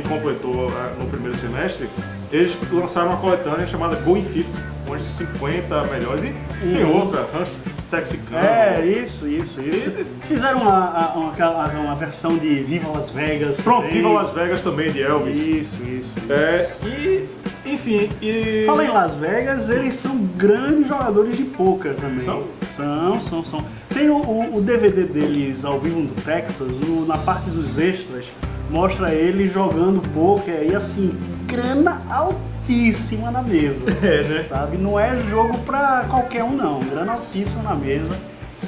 que 0.02 0.08
completou 0.08 0.68
ah, 0.70 0.92
no 0.98 1.06
primeiro 1.06 1.36
semestre, 1.36 1.88
eles 2.30 2.56
lançaram 2.72 3.08
uma 3.08 3.18
coletânea 3.18 3.66
chamada 3.66 3.96
Going 3.96 4.24
Fit, 4.24 4.48
as 4.94 5.02
50 5.02 5.84
melhores. 5.86 6.22
E 6.24 6.34
tem 6.74 6.84
outra, 6.84 7.26
Rancho 7.32 7.52
Texicano. 7.90 8.44
É, 8.44 8.84
isso, 8.84 9.26
isso, 9.26 9.60
isso. 9.62 9.92
Fizeram 10.24 10.60
uma, 10.60 11.08
uma, 11.14 11.32
uma- 11.32 11.94
versão 11.94 12.36
de 12.36 12.62
Viva 12.62 12.90
Las 12.90 13.08
Vegas. 13.10 13.60
Pronto, 13.60 13.82
também. 13.86 13.96
Viva 13.96 14.08
Las 14.10 14.32
Vegas 14.32 14.60
também, 14.60 14.90
de 14.92 15.02
Elvis. 15.02 15.38
Isso, 15.38 15.82
isso. 15.82 16.14
isso. 16.18 16.32
É, 16.32 16.70
e, 16.84 17.28
enfim, 17.64 18.10
e... 18.20 18.64
Fala 18.66 18.84
em 18.84 18.88
Las 18.90 19.14
Vegas, 19.14 19.70
eles 19.70 19.94
são 19.94 20.18
grandes 20.36 20.88
jogadores 20.88 21.36
de 21.36 21.44
poker 21.44 21.94
também. 21.94 22.20
São? 22.24 22.44
São, 22.76 23.20
são, 23.20 23.44
são. 23.44 23.64
Tem 23.88 24.10
o, 24.10 24.16
o- 24.18 24.56
o 24.56 24.60
DVD 24.62 25.04
deles 25.04 25.64
ao 25.64 25.78
vivo 25.80 26.02
do 26.02 26.22
Texas, 26.22 26.68
no- 26.86 27.06
na 27.06 27.16
parte 27.18 27.48
dos 27.50 27.78
extras, 27.78 28.26
mostra 28.70 29.12
eles 29.14 29.52
jogando 29.52 30.00
poker 30.12 30.62
e 30.70 30.74
assim, 30.74 31.14
grana 31.46 32.02
altíssima 32.10 33.30
na 33.30 33.42
mesa. 33.42 33.84
É, 34.02 34.22
né? 34.24 34.44
Sabe? 34.48 34.76
Não 34.76 34.98
é 34.98 35.16
jogo 35.28 35.56
pra 35.58 36.06
qualquer 36.08 36.44
um 36.44 36.52
não, 36.52 36.80
grana 36.80 37.12
altíssima 37.12 37.62
na 37.62 37.74
mesa. 37.74 38.16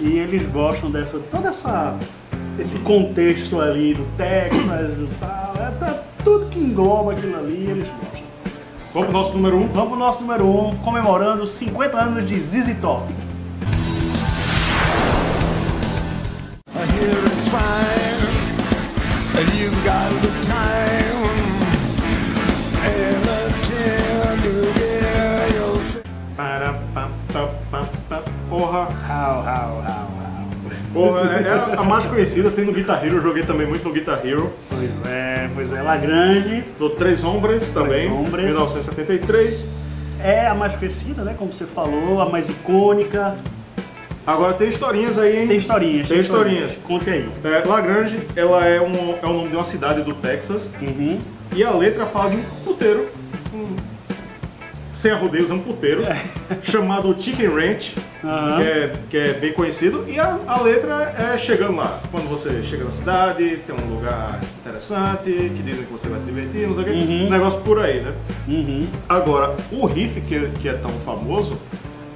E 0.00 0.18
eles 0.18 0.46
gostam 0.46 0.90
dessa, 0.90 1.18
toda 1.30 1.48
essa 1.48 1.96
esse 2.58 2.78
contexto 2.80 3.60
ali 3.60 3.94
do 3.94 4.04
Texas 4.16 4.98
e 4.98 5.08
tal, 5.18 5.54
é 5.56 5.70
tá- 5.78 6.02
tudo 6.22 6.46
que 6.46 6.58
engloba 6.58 7.12
aquilo 7.12 7.38
ali, 7.38 7.66
eles 7.70 7.88
gostam. 7.88 8.20
Vamos 8.92 9.08
pro 9.08 9.18
nosso 9.18 9.32
número 9.34 9.56
1. 9.56 9.60
Um. 9.62 9.68
Vamos 9.68 9.88
pro 9.88 9.98
nosso 9.98 10.20
número 10.22 10.46
1, 10.46 10.68
um, 10.68 10.76
comemorando 10.78 11.42
os 11.42 11.52
50 11.52 11.98
anos 11.98 12.26
de 12.26 12.38
ZZ 12.38 12.76
Top. 12.80 13.06
I 16.74 16.86
hear 16.92 17.24
it's 17.26 17.48
fine. 17.48 18.09
And 19.40 19.54
you've 19.54 19.84
got 19.84 20.10
the 20.20 20.28
time 20.42 21.16
and 22.84 23.24
the 23.24 23.40
tender 23.68 24.60
pam, 26.92 27.10
pam, 27.70 27.86
pam. 28.08 28.22
Porra, 28.50 28.84
How, 29.08 29.40
how, 29.42 29.80
how, 29.80 30.10
porra, 30.92 31.20
é 31.38 31.74
é 31.74 31.78
a 31.78 31.82
mais 31.84 32.04
conhecida, 32.04 32.50
tem 32.50 32.66
no 32.66 32.72
Guitar 32.72 33.02
Hero, 33.02 33.16
eu 33.16 33.22
joguei 33.22 33.44
também 33.44 33.66
muito 33.66 33.86
no 33.86 33.94
Guitar 33.94 34.20
Hero. 34.26 34.52
Pois 34.68 35.06
é, 35.06 35.48
pois 35.54 35.72
é. 35.72 35.80
Lagrange 35.80 36.64
Do 36.78 36.90
Três 36.90 37.24
Hombres 37.24 37.68
também, 37.68 38.10
Hombres. 38.12 38.44
1973. 38.44 39.66
é 40.22 40.48
a 40.48 40.54
mais 40.54 40.76
conhecida, 40.76 41.22
né? 41.22 41.34
Como 41.38 41.50
você 41.52 41.64
falou, 41.64 42.20
a 42.20 42.28
mais 42.28 42.50
icônica. 42.50 43.38
Agora 44.26 44.52
tem 44.54 44.68
historinhas 44.68 45.18
aí, 45.18 45.40
hein? 45.40 45.48
Tem 45.48 45.56
historinhas. 45.56 46.08
Tem 46.08 46.20
historinhas. 46.20 46.78
Conte 46.86 47.08
aí. 47.10 47.28
É, 47.42 47.66
Lagrange, 47.66 48.18
ela 48.36 48.64
é, 48.66 48.80
um, 48.80 49.14
é 49.20 49.26
o 49.26 49.32
nome 49.32 49.48
de 49.48 49.56
uma 49.56 49.64
cidade 49.64 50.02
do 50.02 50.14
Texas 50.14 50.70
Uhum. 50.80 51.18
e 51.54 51.64
a 51.64 51.70
letra 51.70 52.04
fala 52.06 52.30
de 52.30 52.36
um 52.36 52.42
puteiro, 52.64 53.08
um, 53.52 53.76
sem 54.94 55.10
arrodeios, 55.10 55.50
é 55.50 55.54
um 55.54 55.58
puteiro, 55.60 56.02
chamado 56.62 57.16
Chicken 57.18 57.48
Ranch, 57.48 57.94
Aham. 58.22 58.56
que, 58.58 58.62
é, 58.62 58.92
que 59.08 59.16
é 59.16 59.32
bem 59.32 59.52
conhecido, 59.54 60.04
e 60.06 60.20
a, 60.20 60.38
a 60.46 60.60
letra 60.60 61.14
é 61.18 61.38
chegando 61.38 61.76
lá. 61.76 62.00
Quando 62.10 62.28
você 62.28 62.62
chega 62.62 62.84
na 62.84 62.92
cidade, 62.92 63.58
tem 63.66 63.74
um 63.74 63.94
lugar 63.94 64.38
interessante, 64.60 65.24
que 65.32 65.62
dizem 65.64 65.86
que 65.86 65.92
você 65.92 66.06
vai 66.08 66.20
se 66.20 66.26
divertir, 66.26 66.68
não 66.68 66.74
sei 66.74 66.82
o 66.82 66.86
quê, 66.86 66.92
Uhum. 66.92 67.26
um 67.26 67.30
negócio 67.30 67.58
por 67.62 67.80
aí, 67.80 68.00
né? 68.02 68.12
Uhum. 68.46 68.86
Agora, 69.08 69.56
o 69.72 69.86
riff 69.86 70.20
que, 70.20 70.38
que 70.60 70.68
é 70.68 70.74
tão 70.74 70.90
famoso, 70.90 71.58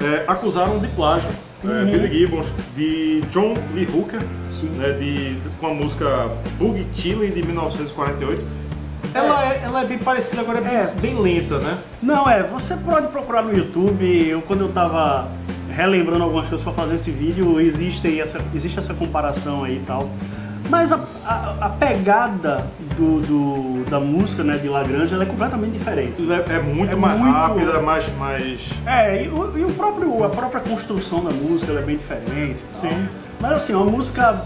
é, 0.01 0.23
acusaram 0.29 0.79
de 0.79 0.87
plágio. 0.89 1.31
É, 1.67 1.85
Billy 1.85 2.13
Gibbons, 2.19 2.47
de 2.77 3.23
John 3.33 3.55
Lee 3.75 3.87
Hooker, 3.93 4.21
né, 4.77 4.93
de, 4.93 5.37
com 5.59 5.69
a 5.69 5.75
música 5.75 6.31
Boogie 6.59 6.87
Chile 6.95 7.31
de 7.31 7.43
1948. 7.43 8.47
Ela 9.15 9.53
é, 9.53 9.61
ela 9.65 9.83
é 9.83 9.87
bem 9.87 9.99
parecida, 9.99 10.43
agora 10.43 10.59
é 10.59 10.63
bem, 10.63 10.75
É. 10.75 10.93
bem 11.01 11.21
lenta, 11.21 11.59
né? 11.59 11.79
Não, 12.03 12.29
é, 12.29 12.43
você 12.43 12.77
pode 12.77 13.07
procurar 13.09 13.43
no 13.43 13.57
YouTube. 13.57 14.29
Eu, 14.29 14.43
quando 14.43 14.63
eu 14.63 14.73
tava 14.73 15.29
relembrando 15.75 16.23
algumas 16.25 16.49
coisas 16.49 16.65
para 16.65 16.73
fazer 16.73 16.97
esse 16.97 17.11
vídeo, 17.11 17.61
existe 17.61 18.21
essa, 18.21 18.41
existe 18.55 18.79
essa 18.79 18.93
comparação 18.93 19.65
aí 19.65 19.77
e 19.77 19.85
tal. 19.87 20.11
Mas 20.71 20.93
a, 20.93 20.99
a, 21.27 21.55
a 21.67 21.69
pegada 21.69 22.65
do, 22.97 23.21
do- 23.21 23.91
da 23.91 24.01
música 24.01 24.43
né, 24.43 24.57
de 24.57 24.69
Lagrange 24.69 25.15
é 25.15 25.27
completamente 25.27 25.73
diferente. 25.79 26.23
É, 26.51 26.55
é 26.57 26.59
muito 26.59 26.93
É 26.93 26.97
mais 26.97 27.19
muito- 27.19 27.33
rápida, 27.33 27.81
mais, 27.81 28.09
mais... 28.17 28.71
É, 28.87 29.25
e, 29.25 29.29
o, 29.29 29.59
e 29.59 29.63
o 29.65 29.71
próprio, 29.75 30.25
a 30.25 30.31
própria 30.31 30.61
construção 30.63 31.23
da 31.23 31.31
música 31.31 31.73
é 31.73 31.83
bem 31.83 31.97
diferente. 31.97 32.57
e 32.61 32.81
tal. 32.81 32.91
Sim. 32.91 33.09
Mas 33.41 33.53
assim, 33.53 33.75
uma 33.75 33.85
música. 33.87 34.43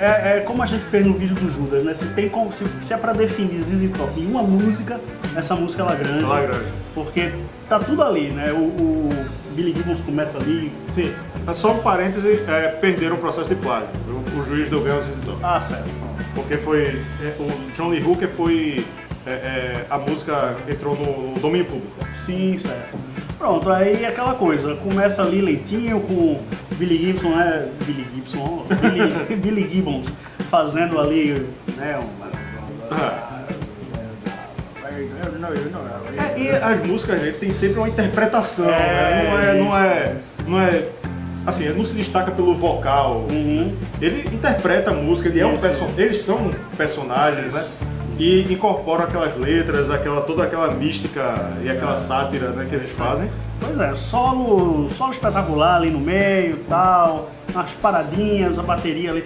É, 0.00 0.38
é 0.38 0.40
como 0.40 0.60
a 0.62 0.66
gente 0.66 0.82
fez 0.86 1.06
no 1.06 1.14
vídeo 1.14 1.36
do 1.36 1.48
Judas, 1.48 1.84
né? 1.84 1.94
Se, 1.94 2.06
tem 2.06 2.28
como, 2.28 2.52
se, 2.52 2.64
se 2.66 2.92
é 2.92 2.96
pra 2.96 3.12
definir 3.12 3.60
ZZ 3.62 3.88
Top 3.96 4.18
em 4.20 4.26
uma 4.26 4.42
música, 4.42 5.00
essa 5.36 5.54
música 5.54 5.82
é 5.82 5.86
Lagrange. 5.86 6.24
Lagrange. 6.24 6.64
Porque 6.92 7.32
tá 7.68 7.78
tudo 7.78 8.02
ali, 8.02 8.30
né? 8.30 8.50
O, 8.50 8.56
o 8.56 9.08
Billy 9.52 9.74
Gibbons 9.74 10.00
começa 10.00 10.38
ali. 10.38 10.72
Sim, 10.88 11.12
é 11.46 11.52
só 11.54 11.72
um 11.72 11.78
parêntese, 11.82 12.44
é, 12.48 12.68
perderam 12.80 13.16
o 13.16 13.18
processo 13.18 13.48
de 13.48 13.56
plágio. 13.56 13.88
O, 14.08 14.40
o 14.40 14.44
juiz 14.44 14.72
aos 14.72 15.04
Zizi 15.04 15.20
Top. 15.22 15.38
Ah, 15.42 15.60
certo. 15.60 15.90
Porque 16.34 16.56
foi. 16.56 17.00
é, 17.22 17.34
o 17.38 17.72
John 17.76 17.90
Lee 17.90 18.02
Hooker 18.02 18.28
foi. 18.30 18.84
é, 19.26 19.30
é, 19.30 19.86
a 19.90 19.98
música 19.98 20.56
entrou 20.68 20.96
no 20.96 21.38
domínio 21.40 21.66
público. 21.66 21.92
Sim, 22.24 22.56
certo. 22.58 22.96
Pronto, 23.38 23.68
aí 23.70 24.06
aquela 24.06 24.34
coisa, 24.34 24.76
começa 24.76 25.20
ali 25.20 25.40
lentinho 25.40 26.00
com 26.00 26.40
Billy 26.76 26.96
Gibson, 26.96 27.30
né? 27.30 27.68
Billy 27.84 28.06
Gibson, 28.14 28.64
Billy, 28.80 29.36
Billy 29.42 29.68
Gibbons 29.68 30.12
fazendo 30.48 31.00
ali, 31.00 31.48
né? 31.76 32.00
Um... 35.28 36.20
É, 36.20 36.38
e 36.38 36.50
as 36.50 36.86
músicas 36.86 37.20
dele 37.20 37.32
tem 37.32 37.50
sempre 37.50 37.78
uma 37.78 37.88
interpretação, 37.88 38.68
É, 38.68 38.78
né? 38.78 39.24
Não 39.24 39.38
é, 39.38 39.54
não 39.58 39.76
é, 39.76 40.16
não 40.46 40.60
é. 40.60 40.88
Assim, 41.44 41.64
ele 41.64 41.76
não 41.76 41.84
se 41.84 41.94
destaca 41.94 42.30
pelo 42.30 42.54
vocal. 42.54 43.26
Uhum. 43.30 43.74
Ele 44.00 44.28
interpreta 44.34 44.90
a 44.90 44.94
música, 44.94 45.28
ele 45.28 45.40
é 45.40 45.46
um 45.46 45.54
Isso. 45.54 45.62
perso 45.62 45.86
eles 45.96 46.18
são 46.18 46.50
personagens, 46.76 47.52
né? 47.52 47.64
E 48.18 48.52
incorporam 48.52 49.04
aquelas 49.04 49.36
letras, 49.36 49.90
aquela, 49.90 50.20
toda 50.20 50.44
aquela 50.44 50.72
mística 50.72 51.34
e 51.62 51.68
aquela 51.68 51.96
sátira 51.96 52.50
né, 52.50 52.66
que 52.68 52.74
eles 52.74 52.92
fazem. 52.92 53.28
Pois 53.58 53.80
é, 53.80 53.94
solo, 53.94 54.88
solo 54.90 55.12
espetacular 55.12 55.76
ali 55.76 55.90
no 55.90 55.98
meio 55.98 56.58
tal, 56.68 57.30
umas 57.52 57.72
paradinhas, 57.72 58.58
a 58.58 58.62
bateria 58.62 59.10
ali. 59.10 59.24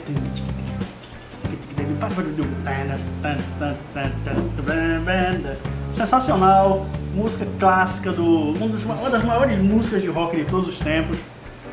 Sensacional, 5.92 6.86
música 7.14 7.46
clássica 7.58 8.12
do. 8.12 8.22
um 8.22 8.54
uma 9.00 9.10
das 9.10 9.24
maiores 9.24 9.58
músicas 9.58 10.02
de 10.02 10.08
rock 10.08 10.36
de 10.36 10.44
todos 10.44 10.68
os 10.68 10.78
tempos, 10.78 11.18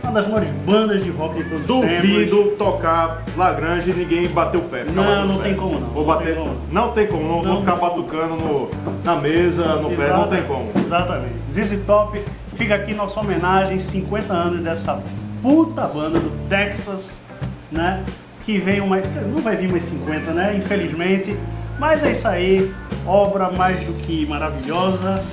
uma 0.01 0.11
das 0.13 0.25
maiores 0.25 0.49
bandas 0.65 1.03
de 1.03 1.09
rock 1.09 1.35
de 1.35 1.43
todos 1.43 1.59
os 1.61 1.65
tempos. 1.65 2.01
Duvido 2.01 2.43
tocar 2.57 3.23
Lagrange 3.35 3.91
e 3.91 3.93
ninguém 3.93 4.27
bater 4.27 4.57
o 4.57 4.61
pé. 4.61 4.83
Não, 4.85 5.25
não 5.27 5.37
pé. 5.37 5.43
tem 5.43 5.55
como 5.55 5.79
não, 5.79 5.87
Vou 5.89 6.05
não 6.05 6.13
bater. 6.13 6.25
tem 6.27 6.35
como. 6.35 6.55
Não 6.71 6.91
tem 6.91 7.07
como, 7.07 7.23
não, 7.23 7.41
Não 7.41 7.43
vou 7.43 7.57
ficar 7.59 7.75
batucando 7.75 8.35
no, 8.35 8.69
na 9.03 9.15
mesa, 9.15 9.75
no 9.77 9.89
pé, 9.89 10.09
não 10.09 10.27
tem 10.27 10.43
como. 10.43 10.69
Exatamente. 10.75 11.35
ZZ 11.51 11.79
Top, 11.85 12.21
fica 12.55 12.75
aqui 12.75 12.93
nossa 12.93 13.19
homenagem, 13.19 13.79
50 13.79 14.33
anos 14.33 14.61
dessa 14.61 15.01
puta 15.41 15.81
banda 15.87 16.19
do 16.19 16.31
Texas, 16.47 17.23
né? 17.71 18.03
Que 18.45 18.57
vem 18.57 18.85
mais. 18.85 19.05
Não 19.27 19.41
vai 19.41 19.55
vir 19.55 19.69
mais 19.69 19.83
50, 19.83 20.31
né? 20.31 20.55
Infelizmente. 20.57 21.37
Mas 21.79 22.03
é 22.03 22.11
isso 22.11 22.27
aí. 22.27 22.73
Obra 23.05 23.49
mais 23.51 23.79
do 23.81 23.93
que 23.93 24.25
maravilhosa. 24.25 25.23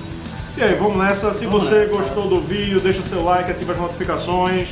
E 0.57 0.63
aí, 0.63 0.75
vamos 0.75 0.99
nessa. 0.99 1.33
Se 1.33 1.47
Vamos 1.47 1.65
você 1.65 1.81
nessa. 1.81 1.97
gostou 1.97 2.29
do 2.29 2.41
vídeo, 2.41 2.81
deixa 2.81 3.03
seu 3.03 3.23
like, 3.25 3.51
ativa 3.51 3.73
as 3.73 3.79
notificações. 3.79 4.71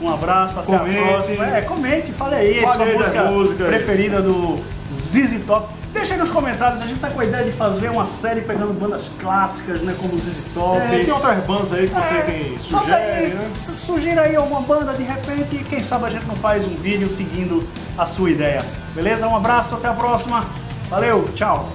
Um 0.00 0.08
abraço, 0.08 0.58
até 0.60 0.78
Comente. 0.78 0.98
a 0.98 1.06
próxima. 1.08 1.46
É, 1.56 1.60
comente, 1.62 2.12
fale 2.12 2.34
aí, 2.36 2.60
Fale 2.62 2.76
sua 2.76 2.86
aí 2.86 2.96
música 2.98 3.24
músicas. 3.24 3.66
preferida 3.66 4.22
do 4.22 4.58
ZZ 4.92 5.40
Top. 5.46 5.74
Deixa 5.92 6.14
aí 6.14 6.20
nos 6.20 6.30
comentários, 6.30 6.80
a 6.80 6.86
gente 6.86 7.00
tá 7.00 7.10
com 7.10 7.20
a 7.20 7.24
ideia 7.24 7.44
de 7.44 7.50
fazer 7.52 7.90
uma 7.90 8.06
série 8.06 8.42
pegando 8.42 8.72
bandas 8.72 9.10
clássicas, 9.18 9.80
né? 9.82 9.94
Como 10.00 10.16
ZZ 10.16 10.44
Top. 10.54 10.78
É, 10.78 11.00
tem 11.00 11.10
outras 11.12 11.44
bandas 11.44 11.72
aí 11.72 11.88
que 11.88 11.94
você 11.94 12.14
É, 12.14 12.20
tem 12.22 12.58
sugere, 12.60 12.92
aí, 12.94 13.34
né? 13.34 13.50
Sugira 13.74 14.22
aí 14.22 14.36
alguma 14.36 14.60
banda 14.60 14.92
de 14.92 15.02
repente 15.02 15.56
e 15.56 15.64
quem 15.64 15.80
sabe 15.82 16.06
a 16.06 16.10
gente 16.10 16.26
não 16.26 16.36
faz 16.36 16.64
um 16.64 16.76
vídeo 16.76 17.10
seguindo 17.10 17.66
a 17.96 18.06
sua 18.06 18.30
ideia. 18.30 18.62
Beleza? 18.94 19.26
Um 19.26 19.34
abraço, 19.36 19.74
até 19.74 19.88
a 19.88 19.92
próxima. 19.94 20.44
Valeu, 20.90 21.24
tchau. 21.34 21.68